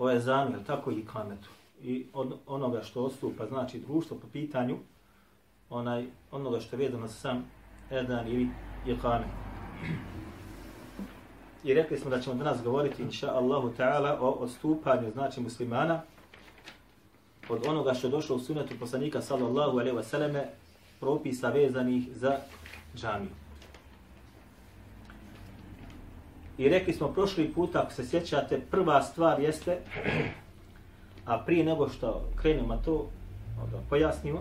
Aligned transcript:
Ovaj 0.00 0.14
o 0.14 0.16
ezanu, 0.16 0.50
jel 0.50 0.64
tako, 0.66 0.90
i 0.90 1.04
kametu. 1.12 1.48
I 1.82 2.06
od 2.12 2.38
onoga 2.46 2.82
što 2.82 3.04
ostupa, 3.04 3.46
znači 3.46 3.78
društvo 3.78 4.16
po 4.16 4.26
pitanju 4.32 4.78
onaj, 5.70 6.06
onoga 6.30 6.60
što 6.60 6.76
je 6.76 6.86
vezano 6.86 7.08
sa 7.08 7.14
sam 7.14 7.44
edan 7.90 8.28
ili 8.28 8.48
je 8.86 8.96
kamet. 9.02 9.28
I 11.64 11.74
rekli 11.74 11.98
smo 11.98 12.10
da 12.10 12.20
ćemo 12.20 12.36
danas 12.36 12.62
govoriti, 12.62 13.02
inša 13.02 13.34
Allahu 13.34 13.72
ta'ala, 13.78 14.16
o 14.20 14.30
odstupanju, 14.30 15.10
znači 15.10 15.40
muslimana, 15.40 16.02
od 17.48 17.66
onoga 17.66 17.94
što 17.94 18.06
je 18.06 18.10
došlo 18.10 18.36
u 18.36 18.40
sunetu 18.40 18.74
poslanika 18.80 19.22
sallallahu 19.22 19.78
alaihi 19.78 19.96
wa 19.96 20.02
sallame, 20.02 20.44
propisa 21.00 21.50
vezanih 21.50 22.08
za 22.14 22.38
džamiju. 22.96 23.49
I 26.60 26.68
rekli 26.68 26.92
smo 26.92 27.08
prošli 27.08 27.52
put, 27.52 27.76
ako 27.76 27.92
se 27.92 28.06
sjećate, 28.06 28.60
prva 28.70 29.02
stvar 29.02 29.40
jeste, 29.40 29.78
a 31.24 31.38
prije 31.38 31.64
nego 31.64 31.88
što 31.88 32.28
krenemo 32.36 32.76
to, 32.76 33.08
da 33.72 33.78
pojasnimo, 33.88 34.38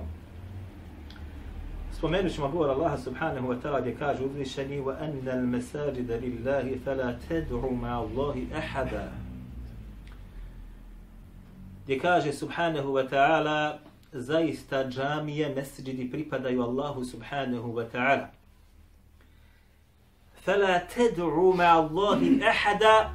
spomenut 1.91 2.33
ćemo 2.33 2.49
govor 2.49 2.69
Allaha 2.69 2.97
subhanahu 2.97 3.47
wa 3.47 3.61
ta'ala 3.63 3.81
gdje 3.81 3.95
kaže 3.95 4.23
uzvišeni 4.23 4.81
وَأَنَّ 4.81 5.27
الْمَسَاجِدَ 5.27 6.09
لِلَّهِ 6.11 6.77
فَلَا 6.85 7.16
lillahi 7.23 7.45
fala 7.49 8.03
اللَّهِ 8.03 8.47
أَحَدًا 8.52 8.58
ahada. 8.58 9.11
Gdje 11.83 11.99
kaže 11.99 12.33
subhanahu 12.33 12.93
wa 12.93 13.09
ta'ala 13.09 13.77
zaista 14.11 14.89
džamije, 14.89 15.55
mesđidi 15.55 16.11
pripadaju 16.11 16.61
Allahu 16.63 17.05
subhanahu 17.05 17.73
wa 17.73 17.86
ta'ala. 17.93 18.38
فَلَا 20.48 20.78
تَدْعُوا 20.96 21.54
مَا 21.54 21.72
اللَّهِ 21.78 22.40
أَحَدًا 22.50 23.10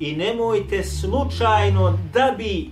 I 0.00 0.16
nemojte 0.16 0.84
slučajno 0.84 1.98
da 2.12 2.34
bi 2.38 2.70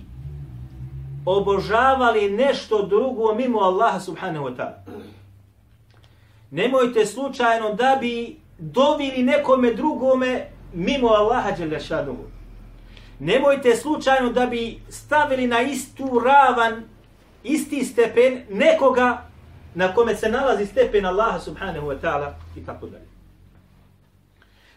obožavali 1.25 2.31
nešto 2.31 2.81
drugo 2.81 3.35
mimo 3.35 3.59
Allaha 3.59 3.99
subhanahu 3.99 4.45
wa 4.45 4.55
ta'ala. 4.55 4.83
Nemojte 6.51 7.05
slučajno 7.05 7.73
da 7.73 7.97
bi 8.01 8.39
dovili 8.57 9.23
nekome 9.23 9.73
drugome 9.73 10.47
mimo 10.73 11.07
Allaha 11.07 11.51
Đelešanuhu. 11.51 12.23
Nemojte 13.19 13.75
slučajno 13.75 14.31
da 14.31 14.45
bi 14.45 14.79
stavili 14.89 15.47
na 15.47 15.61
istu 15.61 16.21
ravan, 16.25 16.83
isti 17.43 17.85
stepen 17.85 18.43
nekoga 18.49 19.27
na 19.75 19.93
kome 19.93 20.15
se 20.15 20.29
nalazi 20.29 20.65
stepen 20.65 21.05
Allaha 21.05 21.39
subhanahu 21.39 21.87
wa 21.87 21.99
ta'ala 22.01 22.33
i 22.57 22.65
tako 22.65 22.87
dalje. 22.87 23.10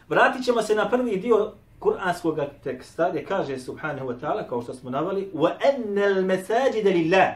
Vratit 0.09 0.45
ćemo 0.45 0.62
se 0.62 0.75
na 0.75 0.91
prvi 0.91 1.17
dio 1.17 1.53
kuranskog 1.79 2.39
teksta 2.62 3.11
gdje 3.11 3.25
kaže 3.25 3.59
subhanahu 3.59 4.09
wa 4.09 4.20
ta'ala, 4.20 4.48
kao 4.48 4.62
što 4.62 4.75
smo 4.75 4.91
navali, 4.91 5.31
وَأَنَّ 5.34 5.95
الْمَسَاجِدَ 5.95 6.84
لِلَّهِ 6.84 7.33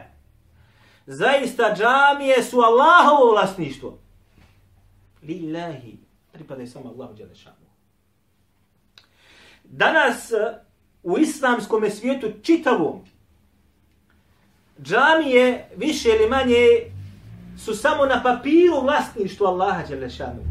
Zaista 1.05 1.75
džamije 1.77 2.43
su 2.43 2.59
Allahovo 2.59 3.31
vlasništvo. 3.31 3.97
Lillahi. 5.23 5.97
Pripadaju 6.31 6.67
samo 6.67 6.89
Allahu 6.89 7.13
Đelešanu. 7.13 7.55
Danas 9.63 10.31
u 11.03 11.17
islamskom 11.17 11.89
svijetu 11.89 12.31
čitavom 12.43 13.05
džamije 14.81 15.69
više 15.75 16.09
ili 16.09 16.29
manje 16.29 16.91
su 17.57 17.75
samo 17.75 18.05
na 18.05 18.23
papiru 18.23 18.81
vlasništvo 18.81 19.47
Allaha 19.47 19.83
Đelešanu. 19.87 20.48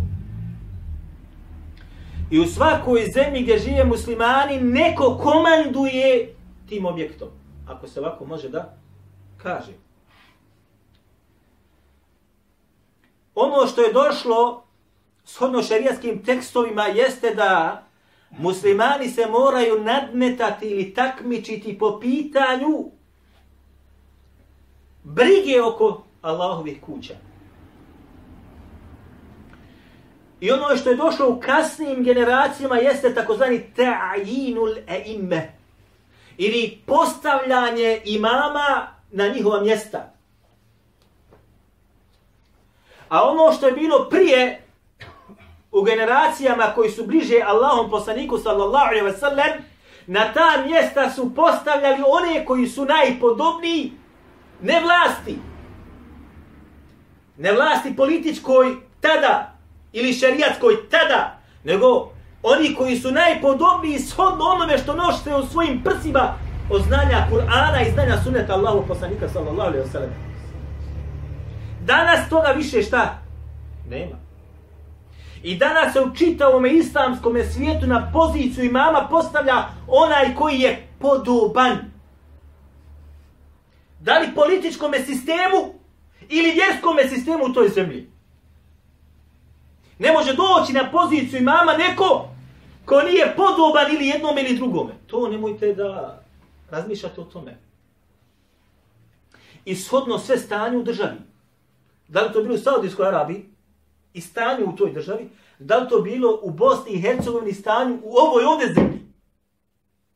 I 2.32 2.40
u 2.40 2.46
svakoj 2.46 3.06
zemlji 3.14 3.42
gdje 3.42 3.60
žive 3.60 3.84
muslimani, 3.84 4.62
neko 4.62 5.18
komanduje 5.24 6.36
tim 6.70 6.86
objektom. 6.86 7.28
Ako 7.68 7.88
se 7.88 8.00
ovako 8.00 8.26
može 8.26 8.50
da 8.50 8.78
kaže. 9.38 9.72
Ono 13.36 13.68
što 13.68 13.82
je 13.82 13.94
došlo 13.94 14.64
shodno 15.26 15.64
šerijaskim 15.64 16.24
tekstovima 16.24 16.84
jeste 16.84 17.36
da 17.36 17.84
muslimani 18.38 19.10
se 19.10 19.26
moraju 19.26 19.84
nadmetati 19.84 20.66
ili 20.66 20.94
takmičiti 20.94 21.78
po 21.78 22.00
pitanju 22.00 22.92
brige 25.04 25.62
oko 25.62 26.04
Allahovih 26.22 26.82
kuća. 26.82 27.29
I 30.40 30.52
ono 30.52 30.78
što 30.78 30.90
je 30.90 30.96
došlo 30.96 31.30
u 31.30 31.40
kasnijim 31.40 32.04
generacijama 32.04 32.76
jeste 32.78 33.14
takozvani 33.14 33.64
ta'inul 33.78 34.78
e'imme. 34.88 35.60
ili 36.38 36.82
postavljanje 36.86 38.02
imama 38.06 38.88
na 39.12 39.28
njihova 39.28 39.62
mjesta. 39.62 40.14
A 43.10 43.24
ono 43.30 43.54
što 43.54 43.68
je 43.68 43.74
bilo 43.74 44.08
prije 44.10 44.64
u 45.72 45.82
generacijama 45.82 46.64
koji 46.76 46.90
su 46.90 47.06
bliže 47.06 47.42
Allahom 47.46 47.90
poslaniku 47.90 48.38
sallallahu 48.38 48.86
alaihi 48.86 49.06
ve 49.06 49.18
sellem, 49.18 49.64
na 50.08 50.34
ta 50.34 50.64
mjesta 50.66 51.10
su 51.10 51.36
postavljali 51.36 52.04
one 52.08 52.46
koji 52.46 52.68
su 52.68 52.86
najpodobniji 52.86 53.92
ne 54.62 54.82
vlasti. 54.82 55.38
Ne 57.38 57.52
vlasti 57.52 57.96
političkoj 57.96 58.76
tada, 59.02 59.59
ili 59.94 60.14
šerijatskoj 60.14 60.90
tada, 60.90 61.40
nego 61.64 62.12
oni 62.44 62.76
koji 62.76 62.98
su 62.98 63.12
najpodobniji 63.12 64.00
shodno 64.00 64.46
onome 64.46 64.78
što 64.78 64.96
nošte 64.96 65.36
u 65.36 65.46
svojim 65.46 65.84
prsima 65.84 66.34
od 66.70 66.84
znanja 66.84 67.28
Kur'ana 67.32 67.88
i 67.88 67.92
znanja 67.92 68.18
suneta 68.24 68.54
Allahu 68.54 68.88
poslanika 68.88 69.30
sallallahu 69.30 69.70
alaihi 69.70 69.88
wa 69.88 69.92
sallam. 69.92 70.10
Danas 71.86 72.30
toga 72.30 72.48
više 72.48 72.82
šta? 72.82 73.22
Nema. 73.90 74.16
I 75.44 75.58
danas 75.58 75.94
se 75.94 76.02
u 76.02 76.16
čitavom 76.16 76.66
islamskom 76.66 77.38
svijetu 77.54 77.88
na 77.88 78.12
poziciju 78.14 78.66
imama 78.66 79.08
postavlja 79.10 79.66
onaj 79.88 80.36
koji 80.36 80.60
je 80.60 80.88
podoban. 81.00 81.78
Da 84.00 84.20
li 84.20 84.36
političkom 84.36 84.94
sistemu 85.06 85.74
ili 86.30 86.52
vjerskom 86.52 86.98
sistemu 87.10 87.46
u 87.46 87.54
toj 87.54 87.70
zemlji? 87.70 88.10
Ne 90.00 90.12
može 90.12 90.34
doći 90.34 90.74
na 90.74 90.92
poziciju 90.92 91.40
imama 91.40 91.74
neko 91.74 92.30
ko 92.86 93.02
nije 93.02 93.34
podoban 93.36 93.96
ili 93.96 94.08
jednom 94.08 94.38
ili 94.38 94.58
drugome. 94.58 94.94
To 95.08 95.28
nemojte 95.28 95.74
da 95.74 96.22
razmišljate 96.70 97.22
o 97.22 97.24
tome. 97.24 97.58
I 99.66 99.76
sve 100.20 100.38
stanje 100.38 100.78
u 100.78 100.84
državi. 100.84 101.18
Da 102.08 102.22
li 102.22 102.34
to 102.34 102.42
bilo 102.42 102.56
u 102.56 102.58
Saudijskoj 102.58 103.08
Arabiji 103.08 103.46
i 104.14 104.22
stanje 104.22 104.64
u 104.64 104.76
toj 104.76 104.92
državi, 104.92 105.30
da 105.60 105.78
li 105.78 105.90
to 105.90 106.02
bilo 106.02 106.40
u 106.44 106.52
Bosni 106.52 106.92
i 106.92 107.02
Hercegovini 107.02 107.54
stanju 107.54 108.00
u 108.04 108.16
ovoj 108.18 108.44
ovde 108.44 108.74
zemlji. 108.74 109.00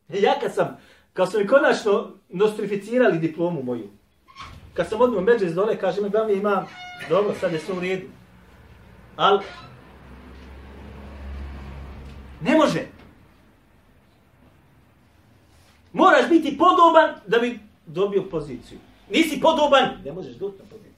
Ja 0.09 0.39
kad 0.41 0.53
sam, 0.53 0.77
kad 1.13 1.31
su 1.31 1.39
mi 1.39 1.47
konačno 1.47 2.11
nostrificirali 2.29 3.19
diplomu 3.19 3.63
moju, 3.63 3.89
kad 4.73 4.89
sam 4.89 5.01
odmah 5.01 5.23
međe 5.23 5.45
iz 5.45 5.55
dole, 5.55 5.77
kaže 5.77 6.01
mi, 6.01 6.09
glavni 6.09 6.33
imam, 6.33 6.67
dobro, 7.09 7.33
sad 7.39 7.53
je 7.53 7.59
sve 7.59 7.77
u 7.77 7.79
redu. 7.79 8.07
Ali 9.15 9.39
Ne 12.43 12.57
može. 12.57 12.87
Moraš 15.93 16.29
biti 16.29 16.57
podoban 16.57 17.15
da 17.27 17.39
bi 17.39 17.59
dobio 17.85 18.23
poziciju. 18.23 18.79
Nisi 19.09 19.39
podoban, 19.41 19.89
ne 20.05 20.11
možeš 20.11 20.35
doći 20.35 20.57
na 20.57 20.63
poziciju. 20.69 20.93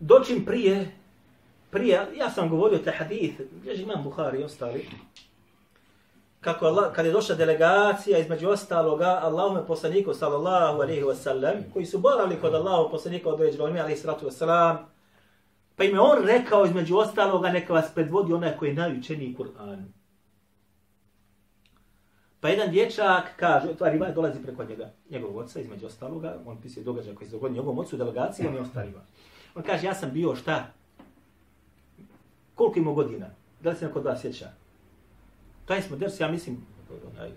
Doćim 0.00 0.44
prije, 0.44 0.90
prije, 1.70 2.06
ja 2.16 2.30
sam 2.30 2.48
govorio 2.48 2.78
te 2.78 2.90
hadith, 2.90 3.40
gdje 3.52 3.74
imam 3.74 4.04
Buhari 4.04 4.40
i 4.40 4.44
ostali, 4.44 4.86
kako 6.44 6.66
Allah, 6.66 6.92
kad 6.92 7.06
je 7.06 7.12
došla 7.12 7.34
delegacija 7.34 8.18
između 8.18 8.48
ostaloga 8.48 9.20
Allahume 9.22 9.66
poslaniku 9.66 10.14
sallallahu 10.14 10.82
alaihi 10.82 11.02
wasallam, 11.02 11.72
koji 11.72 11.86
su 11.86 11.98
boravili 11.98 12.40
kod 12.40 12.54
Allahu 12.54 12.90
poslanika 12.90 13.28
određenog 13.28 13.70
ime 13.70 13.80
alaihi 13.80 14.00
sallatu 14.00 14.26
wasallam, 14.26 14.76
Pa 15.76 15.84
im 15.84 15.94
je 15.94 16.00
on 16.00 16.24
rekao 16.26 16.66
između 16.66 16.96
ostaloga 16.96 17.50
neka 17.50 17.72
vas 17.72 17.94
predvodi 17.94 18.32
onaj 18.32 18.56
koji 18.56 18.68
je 18.68 18.74
najučeniji 18.74 19.36
Kur'an. 19.38 19.84
Pa 22.40 22.48
jedan 22.48 22.70
dječak 22.70 23.36
kaže, 23.36 23.74
to 23.74 23.84
Arivaj 23.84 24.12
dolazi 24.12 24.42
preko 24.42 24.64
njega, 24.64 24.92
njegovog 25.10 25.36
oca 25.36 25.60
između 25.60 25.86
ostaloga, 25.86 26.38
on 26.46 26.60
pisuje 26.60 26.84
događaj 26.84 27.14
koji 27.14 27.28
se 27.28 27.32
dogodio 27.32 27.54
njegovom 27.54 27.78
ocu 27.78 27.96
delegaciji, 27.96 28.46
on 28.46 28.54
je 28.54 28.60
ostariva. 28.60 29.00
On 29.54 29.62
kaže, 29.62 29.86
ja 29.86 29.94
sam 29.94 30.10
bio 30.12 30.34
šta? 30.34 30.66
Koliko 32.54 32.78
imao 32.78 32.94
godina? 32.94 33.26
Da 33.60 33.70
li 33.70 33.76
se 33.76 33.86
neko 33.86 33.98
od 33.98 34.04
vas 34.04 34.20
sjeća? 34.20 34.63
Taj 35.64 35.82
smo 35.82 35.96
ders, 35.96 36.20
ja 36.20 36.28
mislim, 36.28 36.66
onaj, 37.12 37.30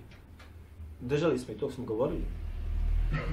držali 1.00 1.40
smo 1.40 1.54
i 1.54 1.58
to 1.58 1.72
smo 1.72 1.86
govorili. 1.86 2.24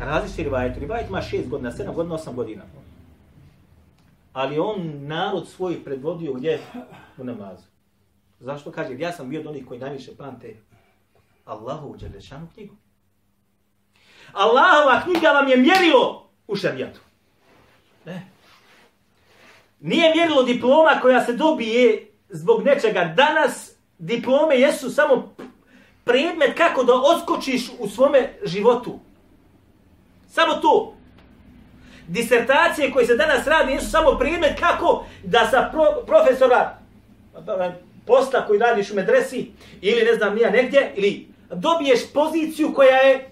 Različiti 0.00 0.43
rivajet. 0.43 0.79
Rivajet 0.79 1.08
ima 1.08 1.23
šest 1.23 1.49
godina, 1.49 1.73
sedam 1.73 1.94
godina, 1.94 2.14
osam 2.14 2.37
godina. 2.37 2.62
Ali 4.32 4.58
on 4.58 5.06
narod 5.06 5.49
svoj 5.49 5.85
predvodio 5.85 6.32
gdje? 6.32 6.61
U 7.19 7.25
namazu. 7.25 7.64
Zašto 8.41 8.73
kaže? 8.73 8.99
Ja 8.99 9.12
sam 9.12 9.29
bio 9.29 9.41
od 9.41 9.46
onih 9.46 9.67
koji 9.67 9.81
najviše 9.81 10.17
pamte 10.17 10.56
Allahu 11.44 11.88
u 11.88 11.96
Đelešanu 11.96 12.49
knjigu. 12.55 12.75
Allahova 14.32 15.02
knjiga 15.02 15.29
vam 15.29 15.49
je 15.49 15.56
mjerilo 15.56 16.31
u 16.46 16.56
šarijatu. 16.56 17.00
Ne. 18.05 18.26
Nije 19.81 20.14
mjerilo 20.14 20.43
diploma 20.43 20.99
koja 21.02 21.25
se 21.25 21.32
dobije 21.32 22.11
zbog 22.29 22.62
nečega. 22.62 23.14
Danas 23.17 23.74
diplome 23.99 24.56
jesu 24.56 24.91
samo 24.91 25.35
predmet 26.05 26.56
kako 26.56 26.85
da 26.85 26.93
odskočiš 26.94 27.70
u 27.79 27.88
svome 27.88 28.32
životu. 28.44 28.99
Samo 30.29 30.55
to. 30.55 30.94
Disertacije 32.08 32.93
koje 32.93 33.06
se 33.06 33.17
danas 33.17 33.46
radi 33.46 33.73
jesu 33.73 33.91
samo 33.91 34.19
predmet 34.19 34.61
kako 34.61 35.05
da 35.25 35.49
sa 35.50 35.69
pro, 35.73 36.05
profesora 36.06 36.79
pa 37.46 37.73
posta 38.06 38.46
koji 38.46 38.58
radiš 38.58 38.91
u 38.91 38.94
medresi 38.94 39.50
ili 39.81 40.05
ne 40.05 40.14
znam 40.14 40.35
nija 40.35 40.50
negdje 40.50 40.93
ili 40.96 41.29
dobiješ 41.50 42.12
poziciju 42.12 42.73
koja 42.75 42.96
je 42.96 43.31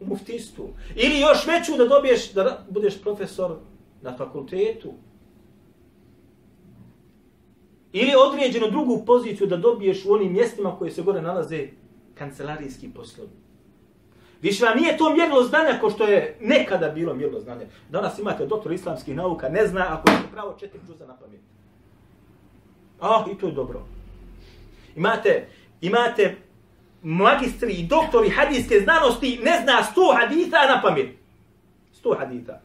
u 0.00 0.06
muftistu. 0.06 0.68
Ili 0.96 1.20
još 1.20 1.46
veću 1.46 1.76
da 1.76 1.84
dobiješ 1.84 2.32
da 2.32 2.64
budeš 2.68 3.02
profesor 3.02 3.56
na 4.02 4.16
fakultetu. 4.16 4.94
Ili 8.00 8.12
određenu 8.26 8.70
drugu 8.70 9.02
poziciju 9.06 9.46
da 9.46 9.56
dobiješ 9.56 10.04
u 10.04 10.12
onim 10.12 10.32
mjestima 10.32 10.76
koje 10.78 10.90
se 10.90 11.02
gore 11.02 11.22
nalaze 11.22 11.68
kancelarijski 12.14 12.88
poslovi. 12.88 13.30
Više 14.42 14.64
vam 14.64 14.78
nije 14.78 14.96
to 14.96 15.14
mjerilo 15.14 15.42
znanja 15.42 15.78
ko 15.80 15.90
što 15.90 16.04
je 16.04 16.36
nekada 16.40 16.88
bilo 16.88 17.14
mjerilo 17.14 17.40
znanja. 17.40 17.66
Danas 17.90 18.18
imate 18.18 18.46
doktor 18.46 18.72
islamskih 18.72 19.16
nauka, 19.16 19.48
ne 19.48 19.66
zna 19.66 19.86
ako 19.88 20.10
je 20.10 20.16
pravo 20.32 20.56
četiri 20.60 20.80
džuza 20.86 21.06
na 21.06 21.16
pamet. 21.16 21.40
Ah, 23.00 23.24
i 23.32 23.38
to 23.38 23.46
je 23.46 23.52
dobro. 23.52 23.86
Imate, 24.96 25.48
imate 25.80 26.36
magistri 27.02 27.72
i 27.72 27.86
doktori 27.86 28.30
hadijske 28.30 28.80
znanosti, 28.80 29.40
ne 29.42 29.60
zna 29.62 29.82
sto 29.82 30.14
haditha 30.20 30.66
na 30.74 30.82
pamet. 30.82 31.08
Sto 31.92 32.14
haditha. 32.18 32.60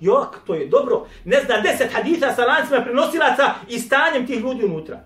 Jok, 0.00 0.36
to 0.46 0.54
je 0.54 0.66
dobro. 0.66 1.06
Ne 1.24 1.40
zna 1.44 1.60
deset 1.60 1.92
haditha 1.92 2.32
sa 2.32 2.44
lancima 2.44 2.80
prenosilaca 2.82 3.54
i 3.68 3.78
stanjem 3.78 4.26
tih 4.26 4.40
ljudi 4.40 4.64
unutra. 4.64 5.04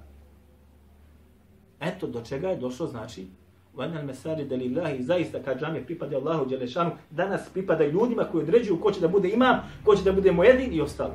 Eto, 1.81 2.07
do 2.07 2.23
čega 2.23 2.49
je 2.49 2.57
došlo, 2.57 2.87
znači, 2.87 3.27
Vanal 3.75 4.05
mesari 4.05 4.45
da 4.45 4.57
lillahi, 4.57 5.03
zaista 5.03 5.43
kad 5.43 5.61
džamije 5.61 5.85
pripada 5.87 6.17
Allahu 6.17 6.47
Đelešanu, 6.47 6.91
danas 7.11 7.49
pripada 7.53 7.87
ljudima 7.87 8.25
koji 8.25 8.43
određuju 8.43 8.81
ko 8.81 8.93
će 8.93 9.01
da 9.01 9.09
bude 9.09 9.29
imam, 9.29 9.61
ko 9.85 9.97
će 9.97 10.03
da 10.03 10.13
bude 10.13 10.33
mojedin 10.33 10.75
i 10.75 10.81
ostalo. 10.81 11.15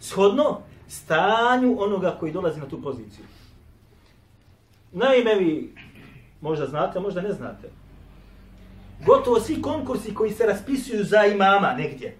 Shodno 0.00 0.60
stanju 0.88 1.76
onoga 1.78 2.16
koji 2.20 2.32
dolazi 2.32 2.60
na 2.60 2.68
tu 2.68 2.82
poziciju. 2.82 3.24
Naime, 4.92 5.34
vi 5.34 5.74
možda 6.40 6.66
znate, 6.66 7.00
možda 7.00 7.20
ne 7.20 7.32
znate. 7.32 7.70
Gotovo 9.06 9.40
svi 9.40 9.62
konkursi 9.62 10.14
koji 10.14 10.30
se 10.30 10.46
raspisuju 10.46 11.04
za 11.04 11.24
imama 11.24 11.74
negdje, 11.74 12.16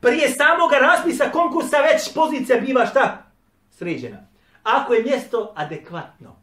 prije 0.00 0.28
samoga 0.28 0.76
raspisa 0.76 1.30
konkursa 1.32 1.76
već 1.76 2.14
pozicija 2.14 2.60
biva 2.60 2.86
šta? 2.86 3.22
Sređena. 3.70 4.18
Ako 4.62 4.94
je 4.94 5.02
mjesto 5.02 5.52
adekvatno. 5.56 6.36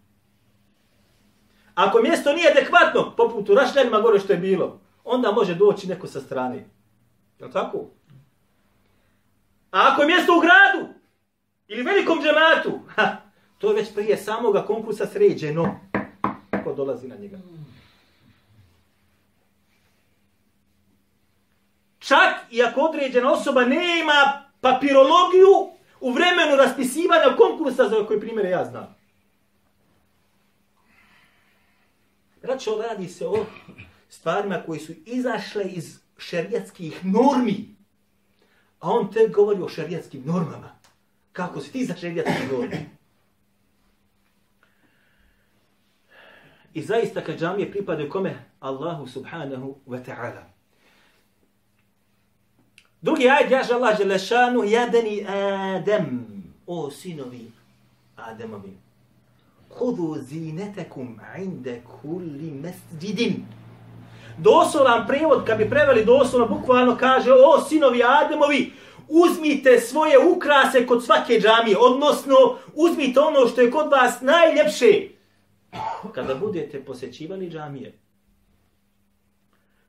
Ako 1.75 2.01
mjesto 2.01 2.33
nije 2.33 2.51
adekvatno, 2.51 3.13
poput 3.18 3.50
u 3.50 3.56
Rašljanima 3.56 4.00
gore 4.01 4.19
što 4.19 4.33
je 4.33 4.39
bilo, 4.39 4.80
onda 5.04 5.31
može 5.31 5.56
doći 5.56 5.88
neko 5.88 6.07
sa 6.07 6.21
strane. 6.21 6.69
Je 7.39 7.51
tako? 7.51 7.86
A 9.71 9.89
ako 9.92 10.01
je 10.01 10.07
mjesto 10.07 10.38
u 10.38 10.39
gradu, 10.39 10.94
ili 11.68 11.83
velikom 11.83 12.19
džematu, 12.21 12.80
ha, 12.95 13.18
to 13.57 13.69
je 13.69 13.75
već 13.75 13.94
prije 13.94 14.18
samoga 14.18 14.65
konkursa 14.65 15.06
sređeno. 15.06 15.80
Ko 16.63 16.74
dolazi 16.74 17.07
na 17.07 17.15
njega? 17.15 17.38
Čak 22.07 22.51
i 22.51 22.63
ako 22.63 22.81
određena 22.81 23.31
osoba 23.31 23.65
nema 23.65 24.44
papirologiju 24.62 25.71
u 26.01 26.12
vremenu 26.12 26.56
raspisivanja 26.56 27.36
konkursa 27.38 27.89
za 27.89 28.07
koje 28.07 28.19
primjere 28.19 28.50
ja 28.50 28.65
znam. 28.65 28.95
Braćo, 32.42 32.83
radi 32.89 33.07
se 33.07 33.27
o 33.27 33.45
stvarima 34.09 34.62
koji 34.65 34.80
su 34.80 34.94
izašle 35.06 35.63
iz 35.65 36.00
šerijatskih 36.18 37.06
normi. 37.06 37.75
A 38.80 38.89
on 38.89 39.12
te 39.12 39.27
govori 39.27 39.62
o 39.62 39.69
šerijatskim 39.69 40.24
normama. 40.25 40.80
Kako 41.31 41.62
si 41.62 41.71
ti 41.71 41.86
za 41.86 41.95
šerijatske 41.95 42.48
norme? 42.51 42.86
I 46.74 46.83
zaista 46.83 47.24
kad 47.24 47.39
džamije 47.39 47.71
pripadaju 47.71 48.10
kome? 48.10 48.45
Allahu 48.60 49.07
subhanahu 49.07 49.77
wa 49.88 50.06
ta'ala. 50.06 50.56
Drugi 53.02 53.30
ajd 53.30 53.52
jaže 53.52 53.74
Allah 53.74 53.98
Đelešanu, 53.98 54.64
ja 54.64 54.88
beni 54.92 55.26
Adem, 55.28 56.26
o 56.68 56.92
sinovi 56.92 57.52
Ademovi 58.16 58.74
Kudu 59.70 60.16
zinetekum 60.22 61.20
inde 61.38 61.82
kulli 62.02 62.52
mesđidin. 62.52 63.46
Doslovan 64.38 65.08
prevod, 65.08 65.46
kad 65.46 65.58
bi 65.58 65.70
preveli 65.70 66.06
doslovno, 66.06 66.48
bukvalno 66.48 66.98
kaže, 66.98 67.32
o 67.32 67.62
sinovi 67.70 68.04
Ademovi, 68.04 68.72
uzmite 69.08 69.80
svoje 69.80 70.20
ukrase 70.20 70.86
kod 70.86 71.06
svake 71.06 71.40
džamije, 71.40 71.78
odnosno 71.80 72.36
uzmite 72.74 73.20
ono 73.20 73.48
što 73.48 73.62
je 73.62 73.72
kod 73.72 73.92
vas 73.92 74.22
najljepše 74.22 75.10
kada 76.13 76.36
budete 76.36 76.86
posjećivali 76.86 77.50
džamije. 77.50 77.94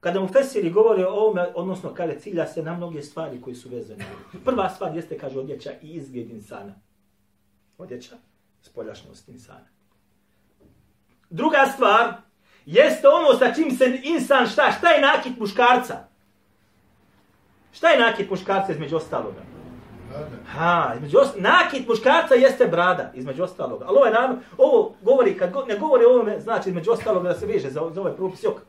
Kada 0.01 0.21
mu 0.21 0.29
Fesiri 0.29 0.71
govore 0.71 1.07
o 1.07 1.13
ovome, 1.13 1.49
odnosno 1.55 1.95
kada 1.95 2.19
cilja 2.19 2.47
se 2.47 2.63
na 2.63 2.77
mnoge 2.77 3.03
stvari 3.03 3.41
koji 3.41 3.57
su 3.57 3.69
vezane. 3.69 4.05
Prva 4.45 4.69
stvar 4.69 4.97
jeste, 4.97 5.19
kaže, 5.19 5.39
odjeća 5.39 5.71
i 5.83 5.89
izgled 5.89 6.31
insana. 6.31 6.75
Odjeća, 7.79 8.17
spoljašnost 8.63 9.29
insana. 9.29 9.69
Druga 11.31 11.67
stvar, 11.75 12.13
jeste 12.67 13.09
ono 13.09 13.39
sa 13.39 13.55
čim 13.55 13.71
se 13.71 14.01
insan 14.05 14.47
šta, 14.47 14.71
šta 14.79 14.89
je 14.89 15.01
nakit 15.01 15.39
muškarca? 15.39 15.95
Šta 17.73 17.89
je 17.89 18.01
nakit 18.01 18.31
muškarca 18.31 18.73
između 18.73 18.97
ostaloga? 18.97 19.41
Ha, 20.47 20.93
između 20.97 21.19
ost... 21.19 21.35
nakit 21.37 21.89
muškarca 21.89 22.35
jeste 22.35 22.67
brada, 22.67 23.13
između 23.15 23.43
ostaloga. 23.43 23.85
Ali 23.89 23.97
ovo, 23.97 24.07
je 24.07 24.15
ovo 24.59 24.95
govori, 25.03 25.39
kad 25.39 25.53
go, 25.53 25.65
ne 25.65 25.79
govori 25.79 26.05
o 26.05 26.11
ovome, 26.11 26.41
znači 26.41 26.69
između 26.69 26.91
ostaloga 26.91 27.29
da 27.29 27.35
se 27.35 27.47
veže 27.47 27.71
za, 27.71 27.91
za 27.95 28.01
ovaj 28.01 28.17
propis, 28.17 28.45
jok. 28.45 28.61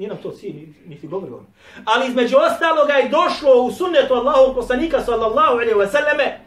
Nije 0.00 0.08
nam 0.08 0.18
to 0.22 0.30
cilj, 0.30 0.68
niti 0.86 1.08
govori 1.08 1.32
ono. 1.32 1.46
Ali 1.84 2.08
između 2.08 2.36
ostaloga 2.36 2.92
je 2.92 3.08
došlo 3.08 3.62
u 3.62 3.70
sunnetu 3.70 4.14
Allahu 4.14 4.54
poslanika 4.54 5.00
sallallahu 5.00 5.52
alaihi 5.52 5.74
wa 5.74 5.90
sallame, 5.90 6.40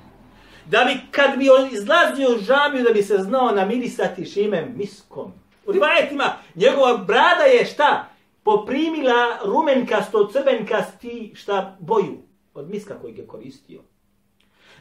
da 0.65 0.83
bi 0.83 0.99
kad 1.11 1.37
bi 1.37 1.49
on 1.49 1.69
izlazio 1.71 2.29
u 2.29 2.39
žamiju 2.39 2.83
da 2.83 2.93
bi 2.93 3.03
se 3.03 3.17
znao 3.17 3.51
namirisati 3.51 4.25
šimem 4.25 4.73
miskom. 4.77 5.31
U 5.65 5.71
rivajetima 5.71 6.33
njegova 6.55 6.97
brada 6.97 7.43
je 7.43 7.65
šta? 7.65 8.09
Poprimila 8.43 9.37
rumenkasto, 9.45 10.27
crvenkasti 10.27 11.33
šta 11.35 11.77
boju 11.79 12.17
od 12.53 12.69
miska 12.69 12.99
koji 13.01 13.15
je 13.15 13.27
koristio. 13.27 13.81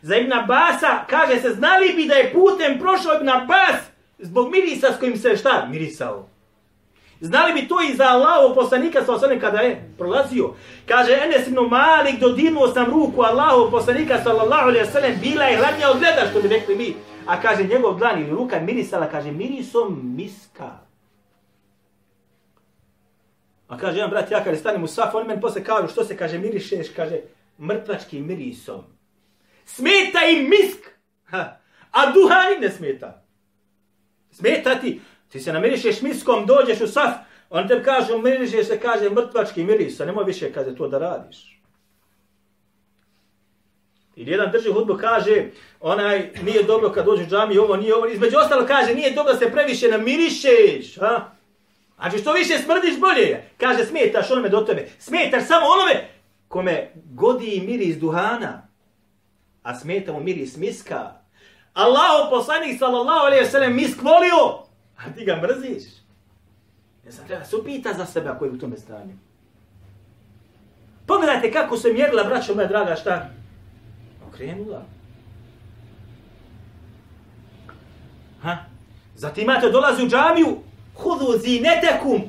Za 0.03 0.17
Ibn 0.17 0.33
Abasa 0.33 1.05
kaže 1.11 1.41
se, 1.41 1.51
znali 1.51 1.93
bi 1.97 2.07
da 2.07 2.15
je 2.15 2.33
putem 2.33 2.79
prošao 2.79 3.17
Ibn 3.17 3.29
Abbas 3.29 3.81
zbog 4.19 4.51
mirisa 4.51 4.93
s 4.93 4.99
kojim 4.99 5.17
se 5.17 5.37
šta? 5.37 5.67
Mirisao. 5.71 6.32
Znali 7.23 7.53
bi 7.53 7.69
to 7.69 7.77
i 7.83 7.95
za 7.95 8.05
Allahov 8.05 8.55
poslanika 8.55 9.05
sa 9.05 9.13
osanem 9.15 9.41
kada 9.41 9.59
je 9.61 9.93
prolazio. 9.99 10.55
Kaže 10.87 11.13
Enes 11.13 11.47
ibn 11.47 11.59
Malik, 11.71 12.21
dodirnuo 12.21 12.69
sam 12.75 12.91
ruku 12.91 13.23
Allahov 13.23 13.71
poslanika 13.71 14.19
sallallahu 14.25 14.69
alaihi 14.69 14.91
sallam, 14.91 15.13
bila 15.21 15.45
je 15.45 15.57
hladnija 15.57 15.91
od 15.91 15.99
gleda, 15.99 16.27
što 16.31 16.41
bi 16.41 16.49
rekli 16.49 16.77
mi. 16.77 16.95
A 17.27 17.41
kaže 17.41 17.65
njegov 17.65 17.99
dlan 17.99 18.23
ili 18.23 18.31
ruka 18.31 18.61
mirisala, 18.61 19.07
kaže 19.07 19.33
mirisom 19.33 20.15
miska. 20.17 20.71
A 23.69 23.79
kaže 23.79 23.99
jedan 23.99 24.11
brat, 24.11 24.31
ja 24.31 24.45
kada 24.45 24.57
stanem 24.57 24.85
u 24.85 24.87
saf, 24.87 25.15
on 25.15 25.27
meni 25.27 25.41
posle 25.41 25.65
kažu 25.65 25.89
što 25.89 26.05
se 26.05 26.17
kaže 26.17 26.39
mirišeš, 26.39 26.89
kaže 26.97 27.21
mrtvačkim 27.59 28.27
mirisom. 28.27 28.83
Smeta 29.65 30.27
im 30.27 30.49
misk. 30.49 30.91
Ha. 31.25 31.61
A 31.91 32.13
duhan 32.13 32.53
im 32.55 32.61
ne 32.61 32.71
smeta. 32.71 33.23
Smeta 34.31 34.75
ti. 34.75 35.01
Ti 35.33 35.41
se 35.41 35.53
namirišeš 35.53 36.03
miskom, 36.03 36.47
dođeš 36.47 36.81
u 36.81 36.87
saf, 36.87 37.13
on 37.51 37.69
te 37.69 37.83
kaže, 37.83 38.19
mirišeš 38.19 38.67
se, 38.67 38.81
kaže, 38.81 39.11
mrtvački 39.11 39.65
miris, 39.65 40.01
a 40.01 40.05
nemoj 40.05 40.25
više, 40.25 40.53
kaže, 40.53 40.77
to 40.77 40.89
da 40.89 40.99
radiš. 40.99 41.61
I 44.17 44.31
jedan 44.31 44.53
drži 44.53 44.73
hudbu 44.73 44.97
kaže, 45.01 45.45
onaj, 45.81 46.31
nije 46.43 46.63
dobro 46.63 46.93
kad 46.93 47.05
dođe 47.05 47.23
u 47.23 47.27
džami, 47.27 47.59
ovo 47.59 47.77
nije 47.77 47.95
ovo, 47.95 48.07
između 48.07 48.37
ostalo 48.39 48.67
kaže, 48.67 48.95
nije 48.95 49.11
dobro 49.11 49.33
da 49.33 49.39
se 49.39 49.53
previše 49.53 49.89
namirišeš, 49.89 50.99
ha? 51.01 51.31
Znači 51.97 52.19
što 52.19 52.33
više 52.33 52.59
smrdiš 52.59 53.01
bolje 53.01 53.23
je. 53.23 53.51
Kaže, 53.59 53.85
smetaš 53.85 54.31
onome 54.31 54.49
do 54.49 54.61
tebe. 54.61 54.89
Smetaš 54.99 55.47
samo 55.47 55.67
onome 55.67 56.09
kome 56.49 56.93
godi 56.95 57.63
miris 57.67 57.97
duhana, 57.97 58.69
a 59.63 59.75
smeta 59.75 60.13
mu 60.13 60.21
miris 60.21 60.57
miska. 60.57 61.13
Allahu 61.73 62.31
poslanik 62.31 62.79
sallallahu 62.79 63.27
alaihi 63.27 63.47
sallam 63.47 63.77
misk 63.77 64.03
volio, 64.03 64.72
a 65.07 65.13
ti 65.15 65.25
ga 65.25 65.37
mrziš. 65.37 65.83
Ne 67.05 67.13
sam 67.13 67.27
treba 67.27 67.45
se 67.45 67.57
upita 67.57 67.93
za 67.93 68.07
sebe 68.07 68.29
ako 68.29 68.45
je 68.45 68.51
u 68.51 68.59
tome 68.59 68.77
stanju. 68.77 69.15
Pogledajte 71.07 71.53
kako 71.53 71.77
se 71.77 71.93
mjerila, 71.93 72.25
braćo 72.25 72.55
moja 72.55 72.69
draga, 72.69 72.97
šta? 72.97 73.31
Okrenula. 74.29 74.83
Ha? 78.43 78.57
Zatim 79.17 79.45
imate 79.45 79.71
dolazi 79.71 80.05
u 80.05 80.09
džamiju, 80.09 80.59
hudu 80.95 81.39
zinetekum, 81.39 82.23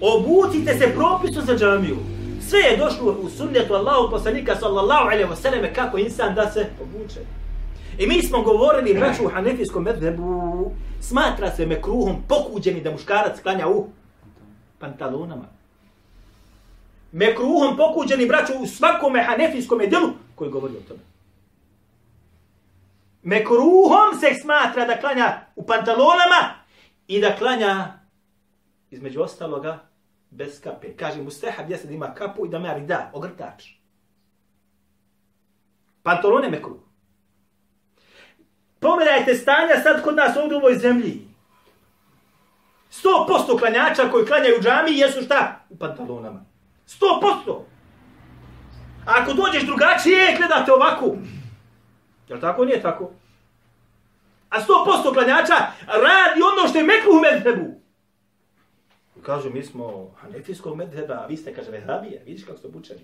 obucite 0.00 0.78
se 0.78 0.94
propisu 0.94 1.40
za 1.40 1.56
džamiju. 1.56 1.96
Sve 2.48 2.58
je 2.58 2.76
došlo 2.76 3.12
u 3.22 3.28
sunnetu 3.28 3.74
Allahu 3.74 4.10
poslanika 4.10 4.56
sallallahu 4.56 5.04
alaihi 5.04 5.30
wa 5.30 5.36
sallam 5.36 5.60
kako 5.74 5.98
insan 5.98 6.34
da 6.34 6.50
se 6.50 6.66
obuče. 6.82 7.20
I 7.98 8.06
mi 8.06 8.22
smo 8.22 8.42
govorili, 8.42 8.98
braću 8.98 9.24
u 9.24 9.28
hanefijskom 9.28 9.82
medhebu, 9.82 10.70
smatra 11.00 11.50
se 11.50 11.66
mekruhom 11.66 12.16
pokuđeni 12.28 12.80
da 12.80 12.90
muškarac 12.90 13.40
klanja 13.40 13.68
u 13.68 13.86
pantalonama. 14.78 15.44
Mekruhom 17.12 17.76
pokuđeni, 17.76 18.26
braću, 18.26 18.52
u 18.62 18.66
svakom 18.66 19.12
hanefijskom 19.26 19.78
delu 19.78 20.08
koji 20.34 20.50
govori 20.50 20.74
o 20.76 20.88
tome. 20.88 21.00
Mekruhom 23.22 24.20
se 24.20 24.34
smatra 24.42 24.84
da 24.84 25.00
klanja 25.00 25.40
u 25.56 25.66
pantalonama 25.66 26.54
i 27.08 27.20
da 27.20 27.36
klanja 27.36 27.92
između 28.90 29.20
ostaloga 29.20 29.78
bez 30.30 30.60
kape. 30.60 30.96
Kaže 30.96 31.22
mu 31.22 31.30
steha 31.30 31.62
gdje 31.62 31.76
se 31.76 31.86
da 31.86 31.92
ima 31.92 32.14
kapu 32.14 32.46
i 32.46 32.48
da 32.48 32.58
me 32.58 32.80
da, 32.80 33.10
ogrtač. 33.14 33.64
Pantalone 36.02 36.50
mekruh. 36.50 36.87
Pogledajte 38.80 39.34
stanja 39.34 39.82
sad 39.82 40.02
kod 40.02 40.16
nas 40.16 40.36
ovdje 40.36 40.56
u 40.56 40.60
ovoj 40.60 40.74
zemlji. 40.74 41.28
100% 42.92 43.58
klanjača 43.58 44.10
koji 44.10 44.26
klanjaju 44.26 44.56
u 44.58 44.62
džami 44.62 44.98
jesu 44.98 45.22
šta? 45.22 45.60
U 45.70 45.76
pantalonama. 45.76 46.44
100%. 46.86 47.60
A 49.06 49.12
ako 49.22 49.32
dođeš 49.32 49.62
drugačije, 49.62 50.36
gledate 50.38 50.72
ovako. 50.72 51.16
Je 52.28 52.40
tako? 52.40 52.64
Nije 52.64 52.82
tako. 52.82 53.10
A 54.48 54.56
100% 54.60 55.14
klanjača 55.14 55.54
radi 55.86 56.40
ono 56.52 56.68
što 56.68 56.78
je 56.78 56.84
mekruh 56.84 57.14
u 57.14 57.20
medhebu. 57.20 57.80
Kažu, 59.22 59.50
mi 59.50 59.62
smo 59.62 60.14
hanefijskog 60.20 60.76
medheba, 60.76 61.14
a 61.14 61.26
vi 61.26 61.36
ste, 61.36 61.54
kaže, 61.54 61.70
vehabije. 61.70 62.22
Vidiš 62.26 62.44
kako 62.44 62.58
ste 62.58 62.66
obučeni. 62.66 63.00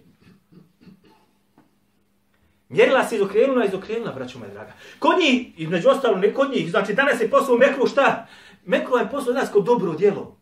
Mjerila 2.74 3.04
se 3.04 3.16
izokrenula, 3.16 3.64
izokrenula, 3.64 4.12
braćo 4.12 4.38
moja 4.38 4.50
draga. 4.50 4.72
Kod 4.98 5.18
njih, 5.18 5.60
između 5.60 5.88
ostalo, 5.88 6.18
ne 6.18 6.34
kod 6.34 6.50
njih, 6.50 6.70
znači 6.70 6.94
danas 6.94 7.20
je 7.20 7.30
poslao 7.30 7.58
mekru 7.58 7.86
šta? 7.86 8.26
Mekru 8.64 8.96
je 8.96 9.10
poslao 9.10 9.34
danas 9.34 9.50
kod 9.50 9.64
dobro 9.64 9.92
djelo. 9.92 10.36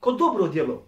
Kod 0.00 0.18
dobro 0.18 0.48
djelo. 0.48 0.86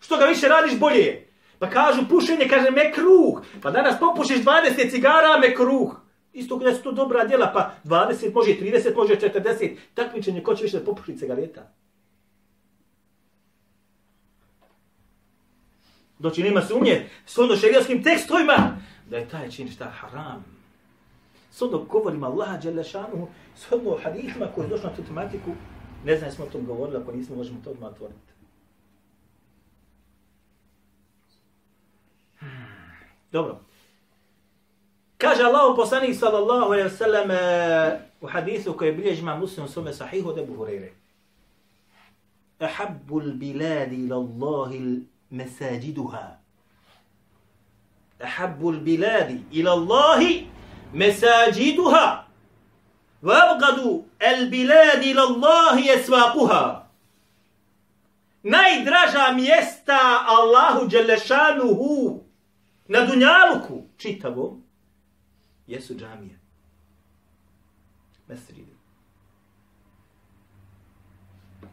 Što 0.00 0.16
ga 0.16 0.24
više 0.24 0.48
radiš, 0.48 0.78
bolje 0.78 0.98
je. 0.98 1.28
Pa 1.58 1.70
kažu, 1.70 2.08
pušenje, 2.08 2.48
kaže, 2.48 2.70
mekruh. 2.70 3.42
Pa 3.62 3.70
danas 3.70 4.00
popušiš 4.00 4.44
20 4.44 4.90
cigara, 4.90 5.38
mekruh. 5.40 5.96
Isto 6.32 6.58
kada 6.58 6.74
su 6.74 6.82
to 6.82 6.92
dobra 6.92 7.24
djela, 7.24 7.50
pa 7.54 7.70
20, 7.84 8.34
može 8.34 8.50
30, 8.50 8.96
može 8.96 9.14
40. 9.14 9.76
Takmičenje, 9.94 10.42
ko 10.42 10.54
će 10.54 10.62
više 10.62 10.78
da 10.78 10.84
popuši 10.84 11.18
cigareta? 11.18 11.72
Doći 16.18 16.42
nema 16.42 16.62
sumnje, 16.62 17.08
s 17.26 17.38
ono 17.38 17.54
tekstovima, 18.04 18.78
da 19.12 19.18
je 19.18 19.28
taj 19.28 19.50
čin 19.50 19.68
šta 19.68 19.90
haram. 19.90 20.44
Sad 21.50 21.70
govorim 21.70 21.88
govorima 21.88 22.26
Allaha 22.26 22.56
Đelešanuhu, 22.56 23.28
s 23.54 23.72
u 23.72 23.98
hadithima 24.02 24.46
koji 24.54 24.64
je 24.64 24.68
došlo 24.68 24.90
na 24.90 24.96
tu 24.96 25.02
tematiku, 25.02 25.50
ne 26.04 26.16
znam 26.16 26.30
smo 26.30 26.44
o 26.44 26.48
tom 26.48 26.66
govorili, 26.66 27.02
ako 27.02 27.12
nismo 27.12 27.36
možemo 27.36 27.60
to 27.64 27.70
odmah 27.70 27.92
otvoriti. 27.92 28.32
Dobro. 33.32 33.60
Kaže 35.18 35.42
Allah 35.42 35.76
poslanik 35.76 36.16
sallallahu 36.16 36.64
alaihi 36.64 36.88
wa 36.88 36.96
sallam 36.96 37.30
eh, 37.30 38.00
u 38.20 38.26
hadisu 38.26 38.76
koji 38.76 38.92
bilježi 38.92 39.20
ima 39.20 39.36
muslim 39.36 39.66
u 39.66 39.68
svome 39.68 39.92
sahihu 39.92 40.28
od 40.28 40.38
Ebu 40.38 40.56
Hureyre. 40.56 40.90
Ahabbu 42.58 43.20
l-biladi 43.20 44.04
ila 44.04 44.16
Allahi 44.16 45.06
ahabbu 48.22 48.70
al-biladi 48.70 49.44
ila 49.52 49.72
Allahi 49.72 50.46
mesajiduha 50.94 52.24
wa 53.22 53.34
abgadu 53.50 54.04
al-biladi 54.20 55.10
ila 55.10 55.22
Allahi 55.22 55.88
esvaquha 55.88 56.82
najdraža 58.42 59.32
mjesta 59.32 60.26
Allahu 60.26 60.88
Đelešanuhu 60.88 62.24
na 62.88 63.06
dunjaluku 63.06 63.86
čitavom 63.98 64.62
jesu 65.66 65.94
džamije. 65.94 66.38
Mesridi. 68.28 68.72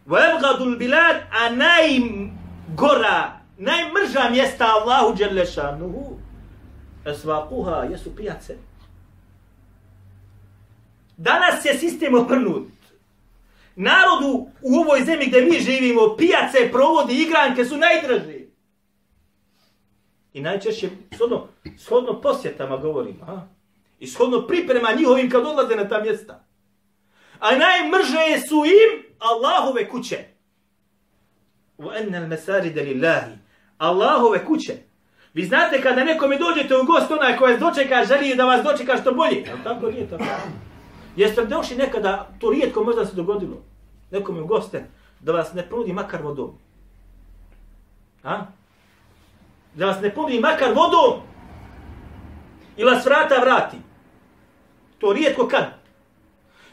وَيَبْغَدُ 0.08 0.60
الْبِلَادِ 0.62 1.18
a 1.32 1.50
najgora, 1.50 3.41
najmrža 3.58 4.29
mjesta 4.29 4.65
Allahu 4.65 5.15
Đelešanuhu 5.15 6.19
Esvakuha 7.06 7.84
jesu 7.84 8.15
pijace. 8.15 8.58
Danas 11.18 11.65
je 11.65 11.77
sistem 11.77 12.15
oprnut. 12.15 12.68
Narodu 13.75 14.48
u 14.62 14.75
ovoj 14.75 15.03
zemlji 15.06 15.27
gdje 15.27 15.41
mi 15.41 15.60
živimo, 15.60 16.15
pijace, 16.18 16.72
provodi, 16.72 17.22
igranke 17.22 17.65
su 17.65 17.77
najdraži. 17.77 18.48
I 20.34 20.41
najčešće, 20.41 20.89
shodno, 21.15 21.48
shodno 21.77 22.22
posjetama 22.22 22.77
govorim, 22.77 23.22
a? 23.22 23.48
I 24.00 24.08
shodno 24.08 24.48
priprema 24.48 24.91
njihovim 24.98 25.29
kad 25.29 25.46
odlaze 25.46 25.75
na 25.75 25.88
ta 25.88 26.01
mjesta. 26.01 26.46
A 27.39 27.51
najmrže 27.51 28.48
su 28.48 28.56
im 28.65 29.03
Allahove 29.20 29.89
kuće. 29.89 30.18
Wa 31.77 32.01
enna 32.01 32.38
al 33.77 33.91
Allahove 33.91 34.46
kuće. 34.46 34.88
Vi 35.33 35.45
znate 35.45 35.81
kada 35.81 36.03
nekome 36.03 36.38
dođete 36.38 36.77
u 36.77 36.83
gost, 36.83 37.12
onaj 37.12 37.38
koja 37.38 37.57
dočeka, 37.57 38.05
želi 38.05 38.36
da 38.36 38.45
vas 38.45 38.63
dočeka 38.63 38.98
što 39.01 39.13
bolje. 39.13 39.45
Ali 39.51 39.63
tako 39.63 39.91
nije 39.91 40.09
tako. 40.09 40.24
Jeste 41.15 41.45
došli 41.45 41.77
nekada, 41.77 42.29
to 42.39 42.50
rijetko 42.50 42.83
možda 42.83 43.05
se 43.05 43.15
dogodilo, 43.15 43.57
nekome 44.12 44.41
u 44.41 44.48
goste, 44.48 44.86
da 45.19 45.31
vas 45.31 45.53
ne 45.53 45.69
ponudi 45.69 45.93
makar 45.93 46.21
vodom. 46.21 46.51
A? 48.24 48.41
Da 49.75 49.86
vas 49.86 50.01
ne 50.01 50.13
ponudi 50.13 50.39
makar 50.39 50.69
vodom. 50.69 51.21
I 52.77 52.83
vas 52.83 53.05
vrata 53.05 53.36
vrati. 53.41 53.77
To 54.98 55.13
rijetko 55.13 55.48
kad. 55.48 55.65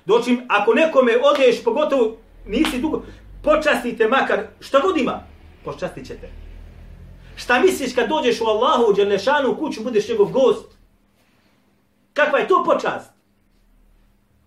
Doći, 0.05 0.39
ako 0.49 0.75
nekome 0.75 1.13
odeš, 1.23 1.65
pogotovo 1.65 2.17
nisi 2.47 2.81
dugo, 2.81 3.03
počastite 3.43 4.09
makar, 4.09 4.47
šta 4.61 4.81
god 4.81 4.97
ima, 4.97 5.23
počastit 5.65 6.07
ćete. 6.07 6.46
Šta 7.37 7.61
misliš 7.61 7.95
kad 7.95 8.09
dođeš 8.09 8.41
u 8.41 8.45
Allahu 8.45 8.91
u 8.91 8.93
Đelešanu 8.93 9.53
u 9.53 9.57
kuću, 9.57 9.83
budeš 9.83 10.09
njegov 10.09 10.33
gost? 10.33 10.77
Kakva 12.13 12.39
je 12.39 12.49
to 12.49 12.65
počast? 12.65 13.11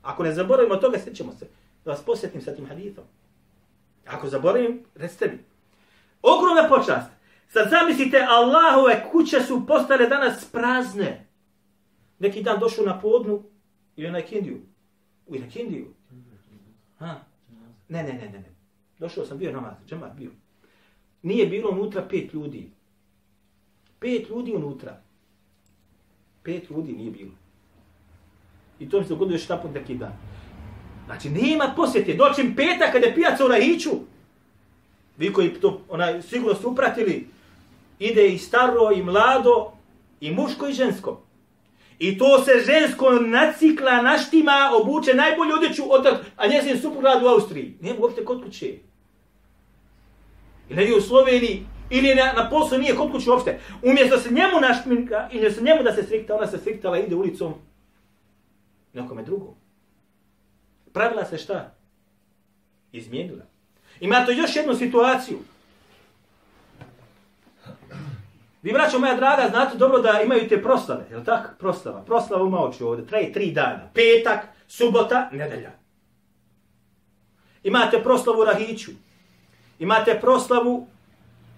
Ako 0.02 0.24
ne 0.24 0.34
zaboravimo 0.34 0.76
toga, 0.76 1.00
sjećemo 1.00 1.34
se. 1.34 1.48
Da 1.86 1.92
vas 1.92 2.02
posjetim 2.06 2.42
sa 2.42 2.56
tim 2.56 2.66
hadithom. 2.66 3.04
Ako 4.08 4.28
zaboravim, 4.28 4.84
recite 4.96 5.28
mi. 5.28 5.38
Ogromna 6.22 6.70
počast. 6.70 7.12
Sad 7.48 7.70
zamislite, 7.70 8.26
Allahove 8.30 9.10
kuće 9.12 9.42
su 9.42 9.68
postale 9.68 10.08
danas 10.08 10.46
prazne. 10.46 11.28
Neki 12.20 12.44
dan 12.44 12.60
došao 12.60 12.86
na 12.86 13.00
podnu 13.00 13.44
ili 13.96 14.12
na 14.12 14.22
Kindiju. 14.22 14.62
U 15.28 15.36
na 15.36 15.50
Kindiju. 15.50 15.94
Ha? 17.00 17.16
Ne, 17.88 18.04
ne, 18.04 18.14
ne, 18.14 18.30
ne, 18.32 18.40
ne. 18.40 18.56
Došao 19.00 19.26
sam 19.26 19.38
bio 19.38 19.52
namaz, 19.52 19.74
džemat 19.88 20.14
bio. 20.14 20.32
Nije 21.22 21.46
bilo 21.48 21.70
unutra 21.70 22.08
pet 22.10 22.34
ljudi 22.34 22.72
pet 24.00 24.30
ljudi 24.30 24.54
unutra. 24.54 25.02
Pet 26.44 26.70
ljudi 26.70 26.94
nije 26.94 27.12
bilo. 27.12 27.32
I 28.80 28.90
to 28.90 29.00
mi 29.00 29.04
se 29.04 29.10
dogodilo 29.10 29.36
još 29.36 29.50
napun 29.50 29.72
neki 29.72 29.96
dan. 29.96 30.14
Znači, 31.06 31.30
nema 31.30 31.74
posjete. 31.76 32.14
Doćim 32.14 32.56
petak 32.56 32.92
kada 32.92 33.06
je 33.06 33.16
pijaca 33.16 33.46
u 33.46 33.48
Rahiću. 33.48 33.90
Vi 35.18 35.34
koji 35.34 35.54
to 35.54 35.82
ona, 35.90 36.22
sigurno 36.22 36.56
su 36.56 36.70
upratili, 36.70 37.28
ide 38.00 38.28
i 38.28 38.38
staro, 38.38 38.92
i 38.96 39.04
mlado, 39.04 39.72
i 40.22 40.32
muško, 40.32 40.68
i 40.68 40.74
žensko. 40.74 41.22
I 42.00 42.18
to 42.18 42.44
se 42.44 42.52
žensko 42.66 43.12
nacikla, 43.12 44.02
naštima, 44.02 44.72
obuče 44.82 45.14
najbolju 45.14 45.54
odjeću, 45.56 45.84
od, 45.90 46.06
a 46.36 46.48
njezin 46.48 46.82
suprug 46.82 47.04
radi 47.04 47.26
u 47.26 47.28
Austriji. 47.28 47.78
Nema 47.82 48.00
uopšte 48.00 48.26
kod 48.26 48.44
kuće. 48.44 48.74
Ili 50.70 50.84
je 50.84 50.96
u 50.96 51.02
Sloveniji, 51.02 51.66
ili 51.90 52.16
na, 52.16 52.34
na 52.34 52.50
poslu 52.50 52.78
nije 52.78 52.96
kod 52.96 53.12
kuće 53.12 53.30
uopšte. 53.30 53.60
Umjesto 53.84 54.18
se 54.18 54.32
njemu 54.32 54.60
našminka, 54.62 55.30
i 55.32 55.38
umjesto 55.38 55.64
njemu 55.64 55.84
da 55.84 55.94
se 55.94 56.04
srikta, 56.04 56.36
ona 56.36 56.48
se 56.48 56.58
sriktala 56.58 57.00
i 57.00 57.04
ide 57.04 57.16
ulicom 57.16 57.54
nekome 58.94 59.24
drugom. 59.24 59.54
Pravila 60.94 61.26
se 61.26 61.38
šta? 61.38 61.74
Izmijenila. 62.92 63.46
Ima 64.00 64.26
to 64.26 64.32
još 64.32 64.56
jednu 64.56 64.76
situaciju. 64.76 65.38
Vi, 68.62 68.74
braćo 68.74 69.00
moja 69.00 69.16
draga, 69.16 69.50
znate 69.50 69.78
dobro 69.78 70.02
da 70.02 70.22
imaju 70.24 70.50
te 70.50 70.62
proslave, 70.62 71.06
je 71.10 71.18
li 71.18 71.26
tako? 71.26 71.50
Proslava. 71.60 72.02
Proslava 72.02 72.44
u 72.44 72.50
Maoči 72.50 72.84
ovdje. 72.84 73.08
Traje 73.08 73.34
tri 73.34 73.52
dana. 73.52 73.90
Petak, 73.94 74.46
subota, 74.68 75.30
nedelja. 75.32 75.72
Imate 77.64 78.04
proslavu 78.04 78.42
u 78.42 78.46
Rahiću. 78.46 78.92
Imate 79.80 80.20
proslavu 80.22 80.88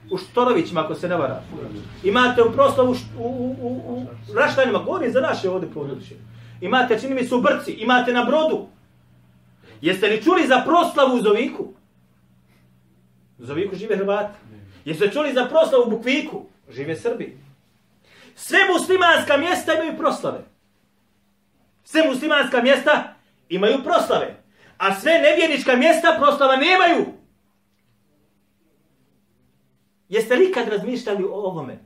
u 0.09 0.17
Štorovićima, 0.17 0.81
ako 0.81 0.95
se 0.95 1.07
ne 1.07 1.15
vara. 1.15 1.43
Imate 2.03 2.43
u 2.43 2.51
proslavu 2.51 2.95
u, 3.19 3.23
u, 3.23 3.55
u, 3.61 4.01
u 4.29 4.35
Raštanima. 4.35 4.79
Govorim 4.79 5.11
za 5.11 5.21
naše 5.21 5.49
ovdje 5.49 5.69
područje. 5.73 6.17
Imate, 6.61 6.99
čini 6.99 7.13
mi 7.13 7.23
se, 7.23 7.35
u 7.35 7.41
Brci. 7.41 7.71
Imate 7.71 8.13
na 8.13 8.23
Brodu. 8.23 8.67
Jeste 9.81 10.07
li 10.07 10.23
čuli 10.23 10.47
za 10.47 10.61
proslavu 10.65 11.15
u 11.15 11.21
Zoviku? 11.21 11.63
U 13.39 13.45
Zoviku 13.45 13.75
žive 13.75 13.97
Hrvati. 13.97 14.37
Jeste 14.85 15.05
li 15.05 15.11
čuli 15.11 15.33
za 15.33 15.45
proslavu 15.45 15.83
u 15.87 15.89
Bukviku? 15.89 16.45
Žive 16.69 16.95
Srbi. 16.95 17.37
Sve 18.35 18.59
muslimanska 18.73 19.37
mjesta 19.37 19.73
imaju 19.73 19.97
proslave. 19.97 20.39
Sve 21.83 22.07
muslimanska 22.07 22.61
mjesta 22.61 23.13
imaju 23.49 23.83
proslave. 23.83 24.35
A 24.77 24.95
sve 24.95 25.19
nevjernička 25.19 25.75
mjesta 25.75 26.15
proslava 26.19 26.55
nemaju. 26.55 27.20
Jeste 30.11 30.35
li 30.35 30.51
kad 30.51 30.67
razmišljali 30.67 31.23
o 31.23 31.33
ovome? 31.33 31.79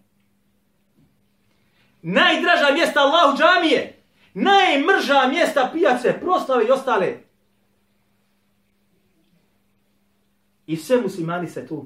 Najdraža 2.01 2.73
mjesta 2.73 2.99
Allahu 2.99 3.37
džamije. 3.37 4.01
Najmrža 4.33 5.27
mjesta 5.29 5.69
pijace, 5.73 6.19
proslave 6.19 6.65
i 6.65 6.71
ostale. 6.71 7.17
I 10.67 10.77
sve 10.77 11.01
muslimani 11.01 11.47
se 11.47 11.67
tu 11.67 11.85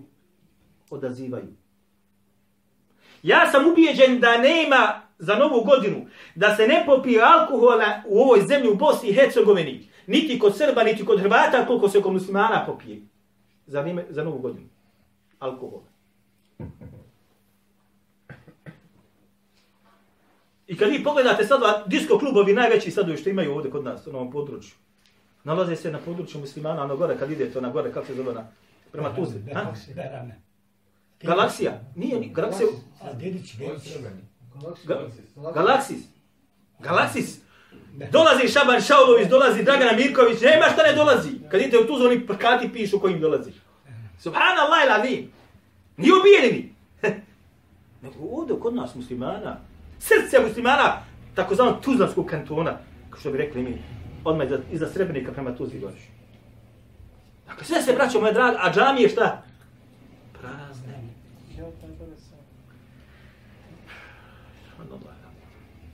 odazivaju. 0.90 1.48
Ja 3.24 3.52
sam 3.52 3.72
ubijeđen 3.72 4.20
da 4.20 4.38
nema 4.38 5.02
za 5.18 5.36
novu 5.36 5.64
godinu 5.64 6.06
da 6.36 6.56
se 6.56 6.68
ne 6.68 6.84
popije 6.86 7.22
alkohola 7.22 8.02
u 8.08 8.20
ovoj 8.20 8.42
zemlji 8.42 8.70
u 8.70 8.76
Bosni 8.76 9.10
i 9.10 9.14
Hercegovini. 9.14 9.90
Niti 10.08 10.40
kod 10.40 10.58
Srba, 10.58 10.84
niti 10.84 11.06
kod 11.06 11.20
Hrvata, 11.20 11.66
koliko 11.68 11.90
se 11.90 12.02
kod 12.02 12.14
muslimana 12.14 12.66
popije. 12.66 13.02
Za, 13.66 13.82
vime, 13.82 14.06
za 14.10 14.24
novu 14.24 14.40
godinu. 14.40 14.68
Alkohol. 15.40 15.82
I 20.68 20.78
kad 20.78 20.90
vi 20.90 21.04
pogledate 21.04 21.46
sad 21.46 21.62
disko 21.88 22.20
klubovi 22.20 22.54
najveći 22.54 22.92
sad 22.92 23.18
što 23.20 23.30
imaju 23.30 23.54
ovdje 23.54 23.72
kod 23.72 23.84
nas, 23.84 24.08
u 24.08 24.10
ovom 24.10 24.32
području. 24.32 24.72
Nalaze 25.44 25.76
se 25.76 25.92
na 25.92 26.00
području 26.00 26.42
muslimana, 26.42 26.84
ono 26.84 26.98
gore, 26.98 27.18
kad 27.18 27.32
idete 27.32 27.62
na 27.62 27.70
gore, 27.70 27.94
kako 27.94 28.06
se 28.06 28.16
zove 28.16 28.34
na, 28.34 28.48
prema 28.92 29.16
Tuzli. 29.16 29.44
Galaksija. 31.22 31.82
Nije 31.96 32.20
ni 32.20 32.30
galaksija. 32.30 32.68
Galaksis. 35.54 36.00
Galaksis. 36.80 37.40
Dolazi 38.12 38.48
Šaban 38.48 38.82
Šaulović, 38.82 39.28
dolazi 39.30 39.64
Dragana 39.64 39.92
Mirković, 39.92 40.42
nema 40.42 40.66
šta 40.74 40.84
ne 40.84 40.96
dolazi. 40.96 41.30
Kad 41.52 41.62
idete 41.62 41.78
u 41.78 41.88
Tuzlu, 41.88 42.06
oni 42.06 42.28
plakati 42.28 42.74
pišu 42.74 43.00
kojim 43.00 43.22
dolazi. 43.22 43.52
Subhanallah 44.20 44.86
ila 44.86 44.98
ni. 44.98 45.30
Nije 46.00 46.14
ubijeni. 46.14 46.74
Nego 48.04 48.16
ovdje 48.32 48.60
kod 48.60 48.76
nas 48.76 48.96
muslimana, 48.96 49.58
srce 50.00 50.40
muslimana, 50.48 51.02
takozvano 51.36 51.72
Tuzlanskog 51.72 52.26
kantona, 52.26 52.78
kao 53.10 53.20
što 53.20 53.32
bi 53.32 53.38
rekli 53.38 53.64
mi, 53.64 53.82
odmah 54.24 54.48
iza, 54.48 54.60
iza 54.72 54.88
Srebrenika 54.88 55.32
prema 55.32 55.56
Tuzli 55.56 55.80
dođeš. 55.80 56.10
Dakle, 57.48 57.66
sve 57.66 57.82
se 57.82 57.94
braćo 57.94 58.20
moje 58.22 58.34
drage, 58.34 58.58
a 58.60 58.74
džamije 58.74 59.10
šta? 59.10 59.44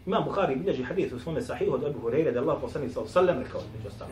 Imam 0.05 0.23
Bukhari 0.23 0.55
bilježi 0.55 0.83
hadith 0.83 1.13
u 1.13 1.19
svome 1.19 1.41
sahihu 1.41 1.73
od 1.73 1.83
Abu 1.83 1.99
Hureyre 1.99 2.31
da 2.31 2.39
Allah 2.39 2.57
poslani 2.61 2.89
sa 2.89 3.05
sallam 3.07 3.39
rekao 3.39 3.61
među 3.77 3.87
ostalo. 3.87 4.11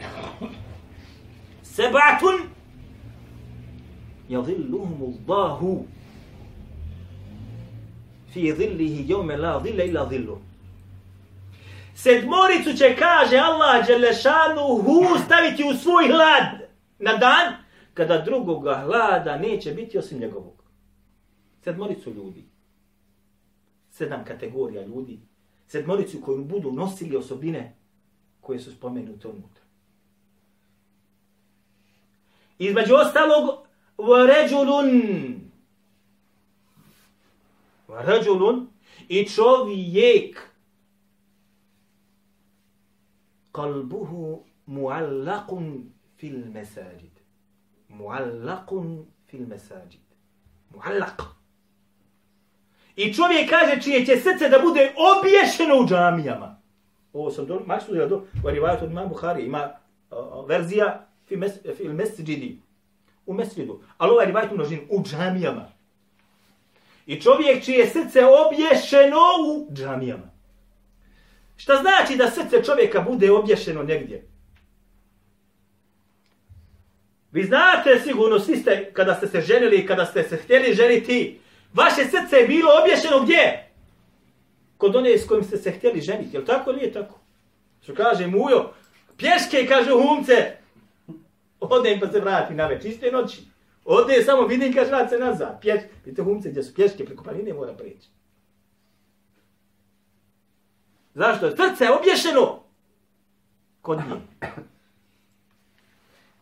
Sebatun 1.63 2.49
yadhilluhum 4.33 5.15
Allahu 5.29 5.85
fi 8.33 8.51
dhillihi 8.51 9.07
jome 9.07 9.37
la 9.37 9.59
dhilla 9.59 9.83
illa 9.83 10.05
dhillu. 10.05 10.37
Sedmoricu 11.95 12.77
će, 12.77 12.95
kaže 12.99 13.37
Allah 13.37 13.87
Đelešanu, 13.87 14.67
hu 14.83 15.17
staviti 15.25 15.63
u 15.63 15.73
svoj 15.77 16.07
hlad 16.07 16.69
na 16.99 17.17
dan 17.17 17.53
kada 17.93 18.21
drugoga 18.21 18.81
hlada 18.85 19.37
neće 19.37 19.71
biti 19.71 19.97
osim 19.97 20.19
njegovog. 20.19 20.63
Sedmoricu 21.63 22.13
ljudi. 22.13 22.45
Sedam 23.89 24.25
kategorija 24.25 24.85
ljudi 24.85 25.19
sedmoricu 25.73 26.21
koju 26.21 26.43
budu 26.43 26.71
nosili 26.71 27.17
osobine 27.17 27.75
koje 28.41 28.59
su 28.59 28.71
spomenute 28.71 29.27
unutra. 29.27 29.63
Između 32.57 32.93
ostalog, 32.95 33.67
vaređulun, 33.97 34.91
vaređulun 37.87 38.67
i 39.07 39.29
čovjek, 39.29 40.49
kalbuhu 43.51 44.43
muallakun 44.65 45.91
fil 46.17 46.45
mesajid. 46.53 47.11
Muallakun 47.87 49.05
fil 49.27 49.47
mesajid. 49.47 50.01
Muallak. 50.69 51.21
I 52.95 53.13
čovjek 53.13 53.49
kaže 53.49 53.81
čije 53.81 54.05
će 54.05 54.15
srce 54.15 54.49
da 54.49 54.59
bude 54.59 54.93
obješeno 55.17 55.83
u 55.83 55.87
džamijama. 55.87 56.61
Ovo 57.13 57.31
sam 57.31 57.45
do, 57.45 57.61
maksu 57.65 57.93
da 57.93 58.07
do, 58.07 58.25
u 58.43 58.49
rivajat 58.49 58.81
od 58.81 58.91
imam 58.91 59.09
Buhari, 59.09 59.45
ima 59.45 59.69
uh, 60.11 60.49
verzija 60.49 61.07
fi, 61.25 61.37
mes, 61.37 61.51
fi 61.77 61.87
mesđidi, 61.87 62.59
u 63.25 63.33
mesridu. 63.33 63.81
ali 63.97 64.11
ovaj 64.11 64.25
rivajt 64.25 64.51
u 64.51 64.55
množini, 64.55 64.87
u 64.89 65.03
džamijama. 65.03 65.71
I 67.05 67.21
čovjek 67.21 67.63
čije 67.63 67.87
srce 67.87 68.19
obješeno 68.25 69.19
u 69.47 69.73
džamijama. 69.73 70.33
Šta 71.55 71.75
znači 71.75 72.17
da 72.17 72.31
srce 72.31 72.63
čovjeka 72.63 73.01
bude 73.01 73.31
obješeno 73.31 73.83
negdje? 73.83 74.27
Vi 77.31 77.43
znate 77.43 77.99
sigurno, 78.03 78.39
svi 78.39 78.57
ste, 78.57 78.91
kada 78.93 79.15
ste 79.15 79.27
se 79.27 79.41
ženili, 79.41 79.87
kada 79.87 80.05
ste 80.05 80.23
se 80.23 80.37
htjeli 80.37 80.73
ženiti, 80.73 81.39
Vaše 81.73 82.05
srce 82.05 82.35
je 82.35 82.47
bilo 82.47 82.71
obješeno 82.83 83.19
gdje? 83.19 83.69
Kod 84.77 84.95
one 84.95 85.17
s 85.17 85.27
kojim 85.27 85.43
ste 85.43 85.57
se 85.57 85.71
htjeli 85.71 86.01
ženiti. 86.01 86.35
Je 86.35 86.39
li 86.39 86.45
tako 86.45 86.69
ili 86.69 86.79
nije 86.79 86.93
tako? 86.93 87.19
Što 87.83 87.95
kaže 87.95 88.27
mujo, 88.27 88.73
pješke, 89.17 89.65
kaže 89.67 89.91
humce. 89.91 90.57
Ode 91.71 91.97
pa 92.01 92.11
se 92.11 92.19
vrati 92.19 92.53
na 92.53 92.67
već, 92.67 92.85
iste 92.85 93.11
noći. 93.11 93.41
Ode 93.85 94.23
samo 94.23 94.47
vidim, 94.47 94.73
kaže, 94.73 94.89
vrat 94.89 95.09
se 95.09 95.19
nazad. 95.19 95.61
Pješ, 95.61 95.81
vidite 96.05 96.23
humce 96.23 96.49
gdje 96.49 96.63
su 96.63 96.73
pješke, 96.73 97.05
preko 97.05 97.23
planine 97.23 97.53
mora 97.53 97.73
preći. 97.73 98.09
Zašto? 101.13 101.49
Srce 101.49 101.83
je 101.83 101.91
obješeno 101.91 102.63
kod 103.81 103.97
nje. 103.97 104.49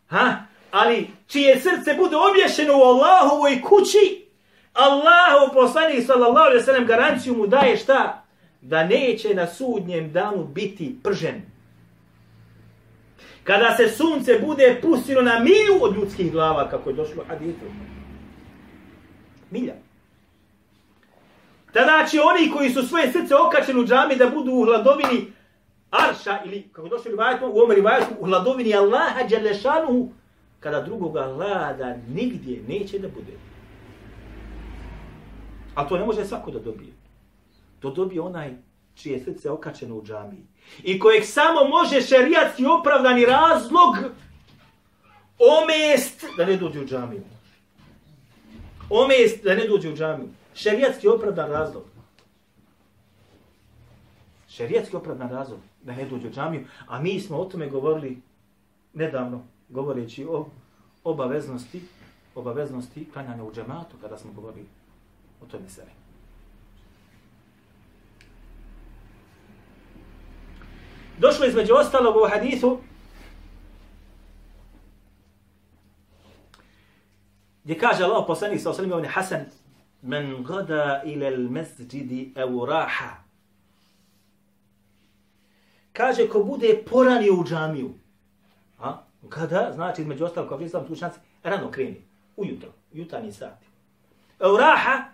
Ha? 0.06 0.36
Ali 0.70 1.10
čije 1.26 1.60
srce 1.60 1.94
bude 1.94 2.16
obješeno 2.16 2.78
u 2.78 2.82
Allahovoj 2.82 3.62
kući, 3.62 4.26
Allahov 4.72 5.54
poslanik 5.54 6.06
sallallahu 6.06 6.46
alejhi 6.46 6.58
ve 6.58 6.64
sellem 6.64 6.86
garanciju 6.86 7.34
mu 7.34 7.46
daje 7.46 7.76
šta? 7.76 8.24
Da 8.60 8.84
neće 8.84 9.34
na 9.34 9.46
sudnjem 9.46 10.12
danu 10.12 10.44
biti 10.44 10.96
pržen. 11.02 11.51
Kada 13.44 13.76
se 13.76 13.88
sunce 13.88 14.38
bude 14.46 14.78
pustilo 14.82 15.22
na 15.22 15.38
milju 15.38 15.82
od 15.82 15.96
ljudskih 15.96 16.32
glava, 16.32 16.68
kako 16.70 16.90
je 16.90 16.96
došlo 16.96 17.24
hadithu. 17.28 17.66
Milja. 19.50 19.74
tada 21.72 22.06
će 22.10 22.20
oni 22.20 22.50
koji 22.50 22.70
su 22.70 22.82
svoje 22.82 23.12
srce 23.12 23.34
okačeni 23.36 23.80
u 23.80 23.86
džami 23.86 24.16
da 24.16 24.30
budu 24.30 24.52
u 24.52 24.64
hladovini 24.64 25.32
arša 25.90 26.38
ili 26.44 26.68
kako 26.72 26.88
došli 26.88 27.10
u 27.10 27.12
rivajetu, 27.12 27.46
u 27.46 27.58
ovom 27.58 27.70
rivajetu, 27.70 28.14
u 28.18 28.26
hladovini 28.26 28.74
Allaha 28.74 29.22
Đelešanuhu, 29.28 30.08
kada 30.60 30.80
drugoga 30.80 31.24
hlada 31.34 31.96
nigdje 32.08 32.62
neće 32.68 32.98
da 32.98 33.08
bude. 33.08 33.32
A 35.74 35.88
to 35.88 35.98
ne 35.98 36.04
može 36.04 36.24
svako 36.24 36.50
da 36.50 36.58
dobije. 36.58 36.92
To 37.80 37.90
dobije 37.90 38.20
onaj 38.20 38.50
čije 38.94 39.24
srce 39.24 39.50
okačeno 39.50 39.96
u 39.96 40.04
džamiji. 40.04 40.46
I 40.82 40.98
kojeg 40.98 41.24
samo 41.24 41.64
može 41.68 42.00
šerijatski 42.00 42.64
opravdani 42.66 43.24
razlog 43.24 43.94
omest 45.38 46.24
da 46.36 46.46
ne 46.46 46.56
dođe 46.56 46.80
u 46.80 46.86
džamiju. 46.86 47.22
Omest 48.90 49.44
da 49.44 49.54
ne 49.54 49.66
dođe 49.66 49.88
u 49.88 49.96
džamiju. 49.96 50.28
Šerijatski 50.54 51.08
opravdan 51.08 51.50
razlog. 51.50 51.84
Šerijatski 54.48 54.96
opravdan 54.96 55.30
razlog 55.30 55.60
da 55.82 55.92
ne 55.92 56.04
dođe 56.04 56.28
u 56.28 56.32
džamiju. 56.32 56.66
A 56.86 57.00
mi 57.00 57.20
smo 57.20 57.38
o 57.38 57.44
tome 57.44 57.68
govorili 57.68 58.22
nedavno, 58.94 59.42
govoreći 59.68 60.24
o 60.24 60.46
obaveznosti, 61.04 61.82
obaveznosti 62.34 63.08
klanjanja 63.12 63.44
u 63.44 63.52
džematu, 63.52 63.96
kada 64.00 64.18
smo 64.18 64.32
govorili 64.32 64.66
o 65.42 65.46
tome 65.46 65.68
sebe. 65.68 66.01
Došlo 71.18 71.46
između 71.46 71.74
ostalog 71.74 72.16
u 72.16 72.28
hadithu 72.28 72.78
gdje 77.64 77.78
kaže 77.78 78.04
Allah 78.04 78.24
poslanik 78.26 78.60
sa 78.60 78.70
osalim 78.70 78.90
ibn 78.90 79.04
Hasan 79.04 79.44
men 80.02 80.44
gada 80.44 81.02
ila 81.04 81.26
al 81.26 81.48
masjidi 81.50 82.32
aw 82.36 82.66
raha 82.66 83.22
kaže 85.92 86.28
ko 86.28 86.42
bude 86.42 86.82
poranio 86.90 87.34
u 87.34 87.44
džamiju. 87.44 87.94
A? 88.78 89.02
Gada 89.22 89.72
znači 89.74 90.02
između 90.02 90.24
ostalog 90.24 90.48
kao 90.48 90.60
islam 90.60 90.86
tu 90.86 90.96
šanse 90.96 91.20
rano 91.42 91.70
kreni 91.70 92.02
ujutro 92.36 92.68
jutarnji 92.92 93.32
sat. 93.32 93.58
Aw 94.38 94.56
raha 94.58 95.04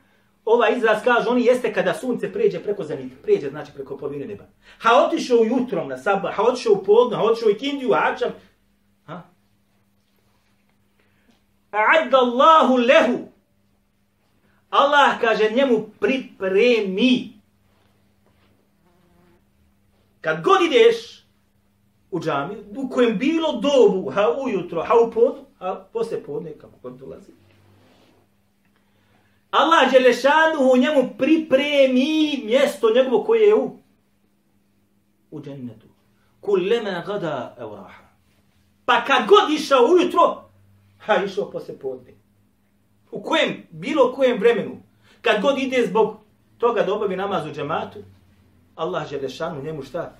Ova 0.50 0.68
izraz 0.68 1.02
kaže, 1.04 1.28
oni 1.28 1.44
jeste 1.44 1.72
kada 1.72 1.94
sunce 1.94 2.32
pređe 2.32 2.62
preko 2.62 2.84
zenita. 2.84 3.16
Pređe 3.22 3.50
znači 3.50 3.72
preko 3.72 3.96
polovine 3.96 4.26
neba. 4.26 4.44
Ha 4.78 4.90
otišao 5.06 5.44
jutrom 5.44 5.88
na 5.88 5.98
sabah, 5.98 6.34
ha 6.36 6.42
otišao 6.42 6.72
u 6.72 6.84
podno, 6.84 7.16
ha 7.16 7.22
otišao 7.22 7.50
i 7.50 7.58
kindiju, 7.58 7.92
ačam. 7.92 8.30
Ha? 9.06 9.22
A'adda 11.72 12.16
Allahu 12.16 12.76
lehu. 12.76 13.18
Allah 14.70 15.20
kaže 15.20 15.50
njemu 15.50 15.86
pripremi. 16.00 17.32
Kad 20.20 20.42
god 20.42 20.62
ideš 20.62 21.24
u 22.10 22.20
džamiju, 22.20 22.64
u 22.76 22.88
kojem 22.88 23.18
bilo 23.18 23.52
dobu, 23.52 24.10
ha 24.10 24.26
ujutro, 24.44 24.82
ha 24.82 24.94
u 25.06 25.10
podnu, 25.10 25.44
ha 25.58 25.86
posle 25.92 26.22
podne, 26.22 26.52
kako 26.52 26.74
god 26.82 26.98
dolazi, 26.98 27.32
Allah 29.50 29.92
Đelešanuhu 29.92 30.76
njemu 30.76 31.10
pripremi 31.18 32.42
mjesto 32.44 32.90
njegovo 32.94 33.24
koje 33.24 33.46
je 33.46 33.54
u 33.54 33.78
u 35.30 35.40
džennetu. 35.40 35.86
Kullema 36.40 37.02
gada 37.06 37.56
evraha. 37.60 38.02
Pa 38.84 39.04
kad 39.04 39.26
god 39.28 39.50
išao 39.50 39.84
ujutro, 39.84 40.42
ha 40.98 41.24
išao 41.24 41.50
posle 41.50 41.78
podne. 41.78 42.12
U 43.10 43.22
kojem, 43.22 43.66
bilo 43.70 44.12
kojem 44.12 44.38
vremenu, 44.38 44.76
kad 45.20 45.42
god 45.42 45.58
ide 45.58 45.86
zbog 45.86 46.16
toga 46.58 46.82
da 46.82 46.94
obavi 46.94 47.16
namaz 47.16 47.46
u 47.46 47.52
džematu, 47.52 47.98
Allah 48.74 49.10
Đelešanu 49.10 49.62
njemu 49.62 49.82
šta? 49.82 50.16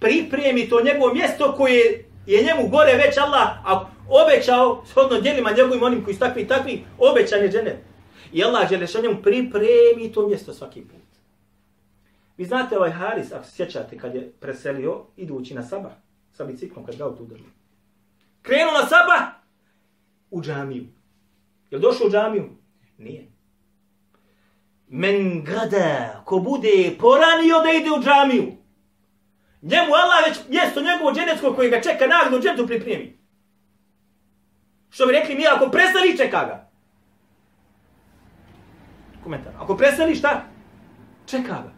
Pripremi 0.00 0.68
to 0.68 0.82
njegovo 0.82 1.14
mjesto 1.14 1.54
koje 1.56 2.04
je 2.26 2.42
njemu 2.42 2.68
gore 2.68 2.94
već 2.94 3.18
Allah 3.18 3.48
a 3.64 3.84
obećao, 4.08 4.82
shodno 4.86 5.20
djelima 5.20 5.50
njegovim 5.50 5.82
onim 5.82 6.04
koji 6.04 6.14
su 6.14 6.20
takvi 6.20 6.42
i 6.42 6.48
takvi, 6.48 6.84
obećan 6.98 7.42
je 7.42 7.50
džennet. 7.50 7.93
I 8.34 8.44
Allah 8.44 8.68
Đelešanjem 8.70 9.22
pripremi 9.22 10.12
to 10.14 10.26
mjesto 10.28 10.54
svaki 10.54 10.80
put. 10.80 11.00
Vi 12.36 12.44
znate 12.44 12.78
ovaj 12.78 12.90
Haris, 12.90 13.32
ako 13.32 13.44
se 13.44 13.52
sjećate, 13.52 13.98
kad 13.98 14.14
je 14.14 14.32
preselio, 14.40 15.02
idući 15.16 15.54
na 15.54 15.62
sabah, 15.62 15.92
sa 16.32 16.44
biciklom, 16.44 16.86
kad 16.86 16.96
ga 16.96 17.16
tu 17.16 17.26
drži. 17.26 17.44
Krenuo 18.42 18.72
na 18.72 18.86
sabah 18.86 19.22
u 20.30 20.42
džamiju. 20.42 20.84
Je 21.70 21.78
došao 21.78 22.06
u 22.06 22.10
džamiju? 22.10 22.50
Nije. 22.98 23.26
Men 24.88 25.44
gada, 25.44 26.22
ko 26.24 26.38
bude 26.38 26.96
poranio 27.00 27.60
da 27.64 27.72
ide 27.72 27.90
u 27.90 28.02
džamiju, 28.02 28.52
njemu 29.62 29.94
Allah 29.94 30.26
već 30.26 30.38
mjesto 30.48 30.80
njegovo 30.80 31.12
dženecko 31.12 31.54
koje 31.54 31.70
ga 31.70 31.80
čeka 31.80 32.06
nagradu 32.06 32.42
džentu 32.42 32.66
pripremi. 32.66 33.18
Što 34.90 35.06
bi 35.06 35.12
rekli 35.12 35.34
mi, 35.34 35.46
ako 35.46 35.70
preseli, 35.70 36.16
čeka 36.16 36.44
ga 36.44 36.63
komentar. 39.24 39.52
Ako 39.58 39.76
preseli 39.76 40.14
šta? 40.14 40.44
Čeka 41.26 41.48
ga. 41.62 41.72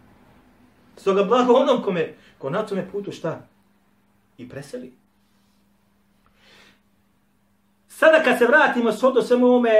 Stoga 0.96 1.24
blago 1.24 1.52
onom 1.52 1.82
kome, 1.82 2.14
ko 2.38 2.50
na 2.50 2.66
tome 2.66 2.90
putu 2.90 3.12
šta? 3.12 3.46
I 4.38 4.48
preseli. 4.48 4.92
Sada 7.88 8.22
kad 8.22 8.38
se 8.38 8.46
vratimo 8.46 8.92
s 8.92 9.00
do 9.00 9.22
svemu 9.22 9.46
ovome, 9.46 9.70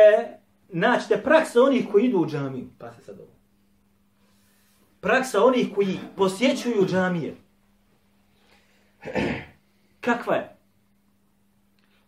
naćete 0.69 1.23
praksa 1.23 1.63
onih 1.63 1.89
koji 1.93 2.05
idu 2.05 2.19
u 2.19 2.27
džamiju. 2.27 2.69
Pa 2.79 2.93
se 2.93 3.03
sad 3.03 3.21
ovo. 3.21 3.33
Praksa 5.01 5.45
onih 5.45 5.69
koji 5.75 5.99
posjećuju 6.17 6.87
džamije. 6.87 7.37
Kakva 10.07 10.35
je? 10.35 10.56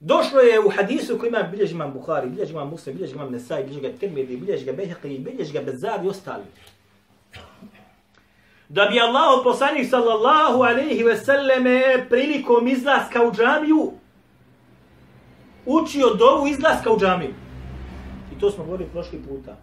Došlo 0.00 0.40
je 0.40 0.60
u 0.60 0.68
hadisu 0.68 1.18
koji 1.18 1.28
ima 1.28 1.42
bilježi 1.42 1.74
imam 1.74 1.92
Bukhari, 1.92 2.28
bilježi 2.28 2.52
imam 2.52 2.68
Muslim, 2.68 2.96
bilježi 2.96 3.14
imam 3.14 3.32
Nesai, 3.32 3.62
bilježi 3.62 3.80
ga 3.80 3.88
Tirmidhi, 4.00 4.36
bilježi 4.36 4.64
ga 4.64 4.72
Behaqi, 4.72 5.18
bilježi 5.18 5.52
ga 5.52 5.62
Bezar 5.62 6.04
i 6.04 6.08
ostali. 6.08 6.44
Da 8.68 8.84
bi 8.84 9.00
Allah 9.00 9.40
poslanik 9.44 9.90
sallallahu 9.90 10.62
alaihi 10.62 11.02
ve 11.02 11.16
selleme 11.16 12.06
prilikom 12.08 12.68
izlaska 12.68 13.22
u 13.22 13.32
džamiju 13.32 13.92
učio 15.66 16.14
dovu 16.14 16.46
izlaska 16.46 16.92
u 16.92 16.98
džamiju. 16.98 17.34
I 18.36 18.40
to 18.40 18.50
smo 18.50 18.64
govorili 18.64 18.90
prošli 18.90 19.22
puta. 19.28 19.56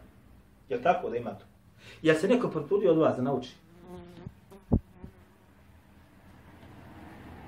Je 0.69 0.81
tako 0.81 1.09
da 1.09 1.17
ima 1.17 1.29
to? 1.29 1.45
Ja 2.01 2.15
se 2.15 2.27
neko 2.27 2.49
potrudio 2.49 2.91
od 2.91 2.97
vas 2.97 3.15
da 3.15 3.21
nauči? 3.21 3.49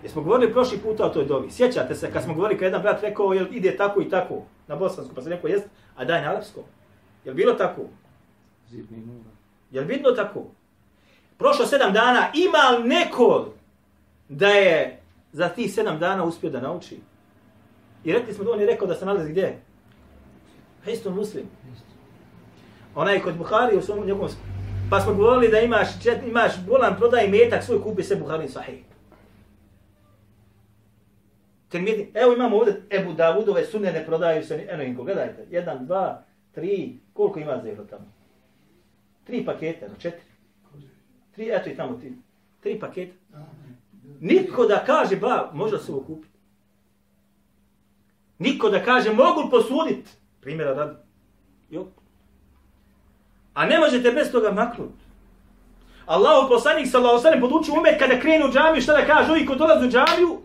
Jesmo 0.04 0.22
govorili 0.22 0.54
prošli 0.54 0.78
puta 0.78 1.06
o 1.06 1.10
toj 1.10 1.26
dovi. 1.26 1.52
Sjećate 1.52 1.96
se 1.96 2.12
kad 2.12 2.24
smo 2.24 2.34
govorili 2.34 2.60
kad 2.60 2.66
jedan 2.66 2.82
brat 2.82 3.02
rekao 3.02 3.34
jel 3.34 3.48
ide 3.52 3.78
tako 3.78 4.02
i 4.02 4.10
tako 4.10 4.42
na 4.68 4.76
bosansku, 4.76 5.16
pa 5.16 5.22
se 5.22 5.30
neko 5.30 5.48
jest, 5.48 5.66
a 5.96 6.06
daj 6.06 6.22
na 6.22 6.30
arapskom. 6.30 6.64
Jel 7.26 7.36
bilo 7.36 7.54
tako? 7.54 7.82
Jel 9.72 9.86
vidno 9.86 10.12
tako? 10.12 10.44
Prošlo 11.38 11.66
sedam 11.66 11.94
dana, 11.94 12.32
ima 12.34 12.78
li 12.78 12.88
neko 12.88 13.54
da 14.30 14.48
je 14.48 15.02
za 15.32 15.50
tih 15.50 15.74
sedam 15.74 16.00
dana 16.00 16.24
uspio 16.24 16.50
da 16.50 16.62
nauči? 16.62 17.00
I 18.04 18.14
rekli 18.14 18.34
smo 18.34 18.44
da 18.44 18.52
on 18.52 18.60
je 18.60 18.66
rekao 18.66 18.88
da 18.88 18.96
se 18.96 19.06
nalazi 19.06 19.32
gdje? 19.32 19.62
Isto 20.88 21.12
muslim. 21.12 21.46
Onaj 22.96 23.20
kod 23.20 23.38
Buhari 23.38 23.78
u 23.78 23.82
svom 23.82 24.06
njegovom... 24.06 24.30
Pa 24.90 25.00
smo 25.00 25.14
govorili 25.14 25.52
da 25.52 25.60
imaš, 25.60 26.04
čet, 26.04 26.18
imaš 26.28 26.52
bolan 26.68 26.96
prodaj 26.98 27.28
metak, 27.28 27.64
svoj 27.64 27.84
kupi 27.84 28.04
se 28.04 28.16
Buhari 28.16 28.50
sahih. 28.50 28.84
Tirmidhi, 31.70 32.12
evo 32.14 32.34
imamo 32.34 32.58
ovdje 32.58 32.82
Ebu 32.90 33.14
Davudove 33.14 33.66
sunne 33.66 33.92
ne 33.92 34.06
prodaju 34.06 34.44
se, 34.44 34.68
eno 34.70 34.84
inko, 34.84 35.04
gledajte, 35.04 35.46
jedan, 35.50 35.86
dva, 35.86 36.24
tri, 36.52 37.00
koliko 37.14 37.40
ima 37.40 37.62
zero 37.64 37.84
tamo? 37.84 38.06
Tri 39.24 39.46
paketa, 39.46 39.86
četiri. 40.00 40.22
Tri, 41.36 41.50
eto 41.52 41.70
i 41.70 41.76
tamo 41.76 41.98
ti. 41.98 42.14
Tri 42.60 42.80
paketa. 42.80 43.16
Niko 44.20 44.66
da 44.66 44.84
kaže, 44.86 45.16
ba, 45.16 45.52
možda 45.54 45.78
se 45.78 45.92
ovo 45.92 46.02
kupiti. 46.02 46.38
Niko 48.40 48.70
da 48.70 48.84
kaže, 48.84 49.14
mogu 49.14 49.50
posuditi. 49.50 50.12
Primjera 50.42 50.74
radi. 50.74 50.96
Jo. 51.70 51.88
A 53.54 53.66
ne 53.66 53.80
možete 53.80 54.12
bez 54.12 54.32
toga 54.32 54.52
maknuti. 54.52 55.04
Allahu 56.06 56.50
poslanik 56.50 56.88
sallallahu 56.88 57.18
alejhi 57.18 57.24
ve 57.24 57.32
sellem 57.32 57.50
podučio 57.50 57.74
umet 57.74 58.00
kada 58.00 58.20
krenu 58.20 58.46
u 58.46 58.52
džamiju 58.52 58.82
šta 58.82 58.94
da 58.94 59.06
kaže, 59.06 59.32
ovi 59.32 59.46
ko 59.46 59.56
dolaze 59.56 59.86
u 59.86 59.90
džamiju, 59.90 60.42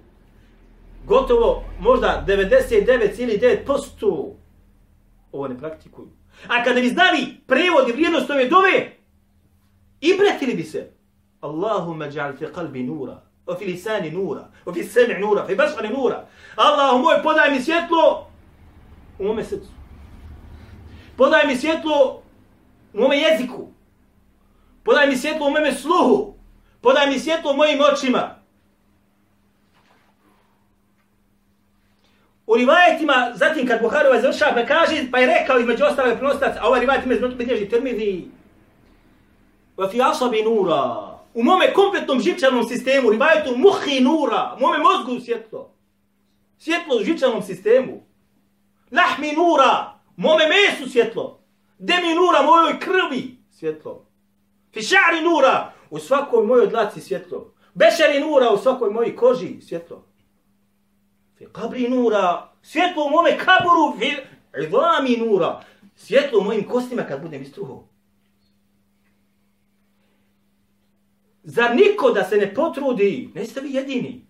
gotovo 1.06 1.64
možda 1.80 2.24
99,9% 2.28 4.32
ovo 5.32 5.48
ne 5.48 5.58
praktikuju. 5.58 6.08
A 6.48 6.64
kada 6.64 6.80
bi 6.80 6.88
znali 6.88 7.40
prevod 7.46 7.88
i 7.88 7.92
vrijednost 7.92 8.30
ove 8.30 8.48
dove, 8.48 8.96
i 10.00 10.14
bretili 10.18 10.54
bi 10.54 10.62
se. 10.62 10.90
Allahumma 11.40 12.06
ja'al 12.06 12.38
fi 12.38 12.44
qalbi 12.44 12.86
nura, 12.86 13.22
wa 13.46 13.58
fi 13.58 13.64
lisani 13.64 14.10
nura, 14.10 14.48
wa 14.66 14.74
fi 14.74 14.84
sami 14.84 15.14
nura, 15.20 15.46
fi 15.46 15.54
basari 15.54 15.88
nura. 15.88 16.26
Allahu 16.56 16.98
moj, 16.98 17.22
podaj 17.22 17.50
mi 17.50 17.60
svjetlo 17.60 18.26
u 19.18 19.24
mome 19.24 19.44
srcu. 19.44 19.68
Podaj 21.16 21.46
mi 21.46 21.56
svjetlo 21.56 22.22
u 22.94 23.00
mome 23.00 23.18
jeziku. 23.18 23.68
Podaj 24.84 25.06
mi 25.06 25.16
svjetlo 25.16 25.46
u 25.46 25.50
mome 25.50 25.72
sluhu. 25.72 26.34
Podaj 26.80 27.06
mi 27.06 27.18
svjetlo 27.18 27.52
u 27.52 27.56
mojim 27.56 27.78
očima. 27.92 28.41
U 32.52 32.56
rivajetima, 32.56 33.32
zatim 33.34 33.66
kad 33.66 33.82
Buhari 33.82 34.08
ovaj 34.08 34.20
završava, 34.20 34.52
pa 34.54 34.66
kaže, 34.66 35.10
pa 35.10 35.18
je 35.18 35.26
rekao 35.26 35.58
između 35.58 35.84
ostalog 35.84 36.18
prenostac, 36.18 36.56
a 36.60 36.68
ovaj 36.68 36.80
rivajet 36.80 37.04
ima 37.04 37.14
između 37.14 37.36
bilježi 37.36 37.68
termini, 37.68 38.28
wa 39.76 39.90
fi 39.90 40.02
asabi 40.02 40.42
nura, 40.42 41.12
u 41.34 41.42
mome 41.42 41.72
kompletnom 41.72 42.20
živčanom 42.20 42.68
sistemu, 42.68 43.10
rivajetu 43.10 43.56
muhi 43.56 44.00
nura, 44.00 44.54
u 44.56 44.60
mome 44.60 44.78
mozgu 44.78 45.24
svjetlo. 45.24 45.74
Svjetlo 46.58 46.96
u 46.96 47.04
živčanom 47.04 47.42
sistemu. 47.42 48.02
Lahmi 48.90 49.32
nura, 49.32 49.92
u 50.16 50.20
mome 50.20 50.44
mesu 50.48 50.90
svjetlo. 50.90 51.40
Demi 51.78 52.14
nura, 52.14 52.42
mojoj 52.42 52.80
krvi 52.80 53.36
svjetlo. 53.50 54.06
Fi 54.72 54.80
ša'ri 54.80 55.22
nura, 55.22 55.72
u 55.90 55.98
svakoj 55.98 56.46
mojoj 56.46 56.66
dlaci 56.66 57.00
svjetlo. 57.00 57.54
Bešari 57.74 58.20
nura, 58.20 58.50
u 58.50 58.58
svakoj 58.58 58.90
mojoj 58.90 59.16
koži 59.16 59.60
svjetlo. 59.60 60.11
Fi 61.42 61.48
kabri 61.52 61.88
nura, 61.88 62.48
svjetlo 62.62 63.04
u 63.04 63.10
mome 63.10 63.38
kaburu, 63.38 63.98
fi 63.98 64.16
idami 64.66 65.16
nura, 65.16 65.64
svjetlo 65.96 66.38
u 66.38 66.44
mojim 66.44 66.68
kostima 66.68 67.02
kad 67.02 67.22
budem 67.22 67.42
istruhao. 67.42 67.88
Zar 71.42 71.76
niko 71.76 72.10
da 72.10 72.24
se 72.24 72.36
ne 72.36 72.54
potrudi, 72.54 73.30
ne 73.34 73.44
ste 73.44 73.60
vi 73.60 73.74
jedini. 73.74 74.26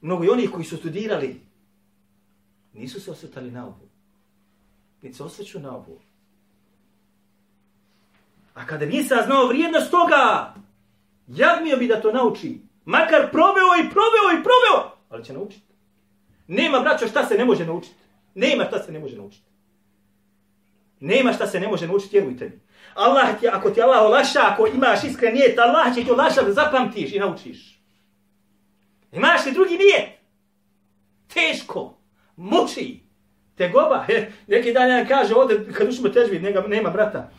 Mnogo 0.00 0.24
i 0.24 0.28
onih 0.28 0.50
koji 0.50 0.64
su 0.64 0.76
studirali, 0.76 1.40
nisu 2.72 3.00
se 3.00 3.10
osvetali 3.10 3.50
na 3.50 3.66
ovu. 3.66 3.88
Niti 5.02 5.16
se 5.16 5.22
osveću 5.22 5.60
na 5.60 5.76
ovu. 5.76 6.00
A 8.54 8.66
kada 8.66 8.86
nisam 8.86 9.18
znao 9.24 9.46
vrijednost 9.46 9.90
toga, 9.90 10.54
jadmio 11.26 11.76
bi 11.76 11.86
da 11.86 12.00
to 12.00 12.12
nauči. 12.12 12.60
Makar 12.84 13.30
proveo 13.30 13.76
i 13.80 13.90
proveo 13.90 14.40
i 14.40 14.42
proveo, 14.42 14.89
ali 15.10 15.24
će 15.24 15.32
naučiti. 15.32 15.66
Nema, 16.46 16.80
braćo, 16.80 17.08
šta 17.08 17.26
se 17.26 17.34
ne 17.34 17.44
može 17.44 17.66
naučiti. 17.66 17.94
Nema 18.34 18.64
šta 18.64 18.78
se 18.78 18.92
ne 18.92 18.98
može 18.98 19.16
naučiti. 19.16 19.50
Nema 21.00 21.32
šta 21.32 21.46
se 21.46 21.60
ne 21.60 21.68
može 21.68 21.86
naučiti, 21.86 22.16
vjerujte 22.16 22.44
mi. 22.44 22.60
Allah 22.94 23.40
ti, 23.40 23.48
ako 23.48 23.70
ti 23.70 23.82
Allah 23.82 24.02
olaša, 24.02 24.40
ako 24.52 24.66
imaš 24.66 25.04
iskren 25.04 25.34
nijet, 25.34 25.58
Allah 25.58 25.94
će 25.94 26.04
ti 26.04 26.10
olaša 26.10 26.42
da 26.42 26.52
zapamtiš 26.52 27.12
i 27.12 27.18
naučiš. 27.18 27.80
Imaš 29.12 29.46
li 29.46 29.52
drugi 29.52 29.78
nijet? 29.78 30.18
Teško. 31.34 31.98
Muči. 32.36 33.00
Tegoba. 33.54 34.04
He, 34.06 34.32
neki 34.46 34.72
dan 34.72 34.88
jedan 34.88 35.06
kaže 35.08 35.34
ovdje, 35.34 35.72
kad 35.72 35.88
ušimo 35.88 36.08
težbi, 36.08 36.38
nema, 36.38 36.60
nema 36.60 36.90
brata. 36.90 37.30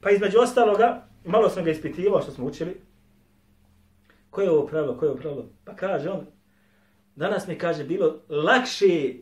Pa 0.00 0.10
između 0.10 0.38
ostaloga, 0.38 1.06
malo 1.24 1.48
sam 1.48 1.64
ga 1.64 1.70
ispitivao 1.70 2.22
što 2.22 2.32
smo 2.32 2.46
učili. 2.46 2.91
Koje 4.32 4.44
je 4.44 4.50
ovo 4.50 4.66
pravilo, 4.66 4.96
koje 4.98 5.06
je 5.06 5.10
ovo 5.10 5.20
pravilo? 5.20 5.48
Pa 5.64 5.76
kaže 5.76 6.10
on, 6.10 6.26
danas 7.16 7.46
mi 7.46 7.58
kaže, 7.58 7.84
bilo 7.84 8.20
lakše 8.28 9.14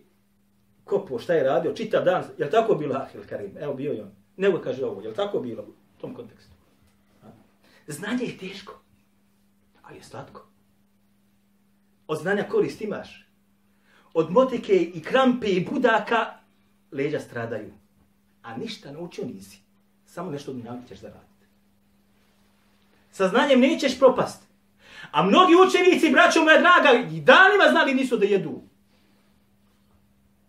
kopo 0.85 1.18
šta 1.18 1.35
je 1.35 1.44
radio, 1.44 1.73
čitav 1.73 2.05
dan, 2.05 2.25
je 2.38 2.44
li 2.44 2.51
tako 2.51 2.75
bilo 2.75 2.94
Ahil 2.94 3.23
Karim? 3.29 3.57
Evo 3.59 3.75
bio 3.75 3.92
je 3.92 4.03
on. 4.03 4.11
Nego 4.37 4.59
kaže 4.59 4.85
ovo, 4.85 5.03
je 5.03 5.09
li 5.09 5.14
tako 5.14 5.40
bilo 5.40 5.62
u 5.62 6.01
tom 6.01 6.14
kontekstu? 6.14 6.53
Znanje 7.87 8.25
je 8.25 8.38
teško, 8.38 8.81
ali 9.83 9.96
je 9.96 10.03
slatko. 10.03 10.46
Od 12.07 12.18
znanja 12.18 12.46
korist 12.51 12.81
imaš. 12.81 13.27
Od 14.14 14.31
motike 14.31 14.73
i 14.75 15.03
krampe 15.03 15.46
i 15.46 15.66
budaka 15.73 16.35
leđa 16.92 17.20
stradaju. 17.20 17.73
A 18.42 18.57
ništa 18.57 18.92
naučio 18.92 19.25
nisi. 19.25 19.59
Samo 20.07 20.31
nešto 20.31 20.53
dunjavki 20.53 20.88
ćeš 20.88 20.99
zaraditi. 20.99 21.46
Sa 23.11 23.29
znanjem 23.29 23.61
nećeš 23.61 23.99
propast. 23.99 24.50
A 25.11 25.23
mnogi 25.23 25.55
učenici, 25.55 26.11
braćo 26.11 26.45
moja 26.45 26.59
draga, 26.59 26.99
i 27.13 27.21
danima 27.21 27.65
znali 27.71 27.95
nisu 27.95 28.17
da 28.17 28.27
jedu. 28.27 28.63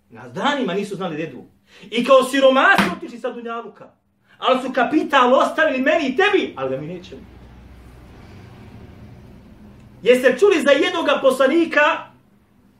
Na 0.09 0.27
danima 0.27 0.73
nisu 0.73 0.95
znali 0.95 1.15
da 1.15 1.21
jedu. 1.21 1.45
I 1.91 2.05
kao 2.05 2.23
siromasi 2.23 2.83
otišli 2.97 3.19
sa 3.19 3.29
Dunjaluka. 3.29 3.91
Ali 4.37 4.61
su 4.61 4.73
kapital 4.73 5.33
ostavili 5.33 5.81
meni 5.81 6.07
i 6.07 6.15
tebi, 6.15 6.53
ali 6.57 6.69
da 6.69 6.81
mi 6.81 6.87
nećemo. 6.87 7.21
Jeste 10.01 10.35
čuli 10.39 10.61
za 10.61 10.71
jednog 10.71 11.05
poslanika 11.21 11.81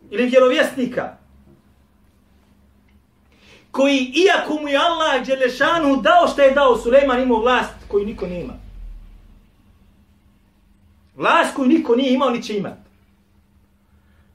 ili 0.10 0.26
vjerovjesnika 0.26 1.18
koji, 3.72 4.14
iako 4.26 4.62
mu 4.62 4.68
je 4.68 4.78
Allah 4.78 5.26
Đelešanu 5.26 6.02
dao 6.02 6.28
što 6.28 6.42
je 6.42 6.52
dao, 6.52 6.78
Suleiman 6.78 7.22
imao 7.22 7.40
vlast 7.40 7.74
koju 7.88 8.06
niko 8.06 8.28
nema. 8.28 8.54
Vlast 11.16 11.56
koju 11.56 11.68
niko 11.68 11.96
nije 11.96 12.14
imao, 12.14 12.30
ni 12.30 12.44
će 12.44 12.58
imat. 12.58 12.78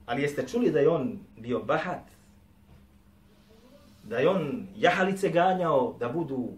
Ali 0.06 0.22
jeste 0.22 0.48
čuli 0.48 0.70
da 0.70 0.80
je 0.80 0.88
on 0.88 1.18
bio 1.36 1.60
bahat, 1.60 2.02
da 4.02 4.18
je 4.18 4.28
on 4.28 4.66
jahalice 4.76 5.28
ganjao 5.28 5.96
da 6.00 6.08
budu 6.08 6.48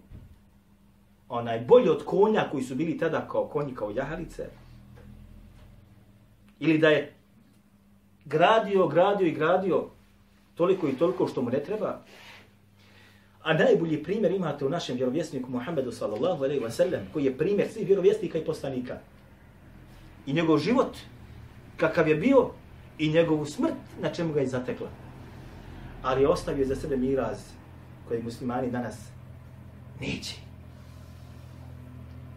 onaj 1.28 1.60
bolji 1.60 1.88
od 1.88 2.04
konja 2.04 2.48
koji 2.50 2.64
su 2.64 2.74
bili 2.74 2.98
tada 2.98 3.28
kao 3.28 3.46
konji 3.46 3.74
kao 3.74 3.90
jahalice. 3.90 4.46
Ili 6.60 6.78
da 6.78 6.88
je 6.88 7.14
gradio, 8.24 8.86
gradio 8.86 9.26
i 9.26 9.32
gradio 9.32 9.84
toliko 10.54 10.88
i 10.88 10.92
toliko 10.92 11.28
što 11.28 11.42
mu 11.42 11.50
ne 11.50 11.62
treba. 11.62 12.00
A 13.42 13.54
najbolji 13.54 14.02
primjer 14.02 14.32
imate 14.32 14.66
u 14.66 14.68
našem 14.68 14.96
vjerovjesniku 14.96 15.50
Muhammedu 15.50 15.92
sallallahu 15.92 16.44
alaihi 16.44 16.60
wa 16.60 16.70
sallam, 16.70 17.00
koji 17.12 17.24
je 17.24 17.38
primjer 17.38 17.68
svih 17.68 17.86
vjerovjesnika 17.86 18.38
i 18.38 18.44
poslanika 18.44 18.98
I 20.27 20.33
njegov 20.33 20.57
život, 20.57 20.97
kakav 21.77 22.07
je 22.07 22.15
bio, 22.15 22.49
i 22.97 23.11
njegovu 23.11 23.45
smrt, 23.45 23.73
na 24.01 24.09
čemu 24.09 24.33
ga 24.33 24.39
je 24.39 24.47
zatekla 24.47 24.89
ali 26.03 26.21
je 26.21 26.27
ostavio 26.27 26.65
za 26.65 26.75
sebe 26.75 26.97
miraz 26.97 27.37
koji 28.07 28.23
muslimani 28.23 28.71
danas 28.71 28.95
neće. 30.01 30.35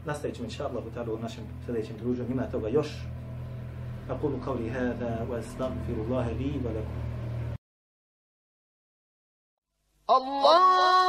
Nastavit 0.05 0.37
ćemo 0.37 0.45
inša 0.45 0.69
Allah 0.69 0.85
u 1.09 1.23
našem 1.23 1.45
sljedećem 1.67 1.97
druženju. 1.99 2.31
Ima 2.31 2.51
toga 2.51 2.69
još. 2.69 2.89
أقول 4.11 4.41
قولي 4.47 4.71
هذا 4.71 5.27
وأستغفر 5.31 5.97
الله 6.05 6.27
لي 6.33 6.53
ولكم 6.65 6.99
الله 10.11 11.00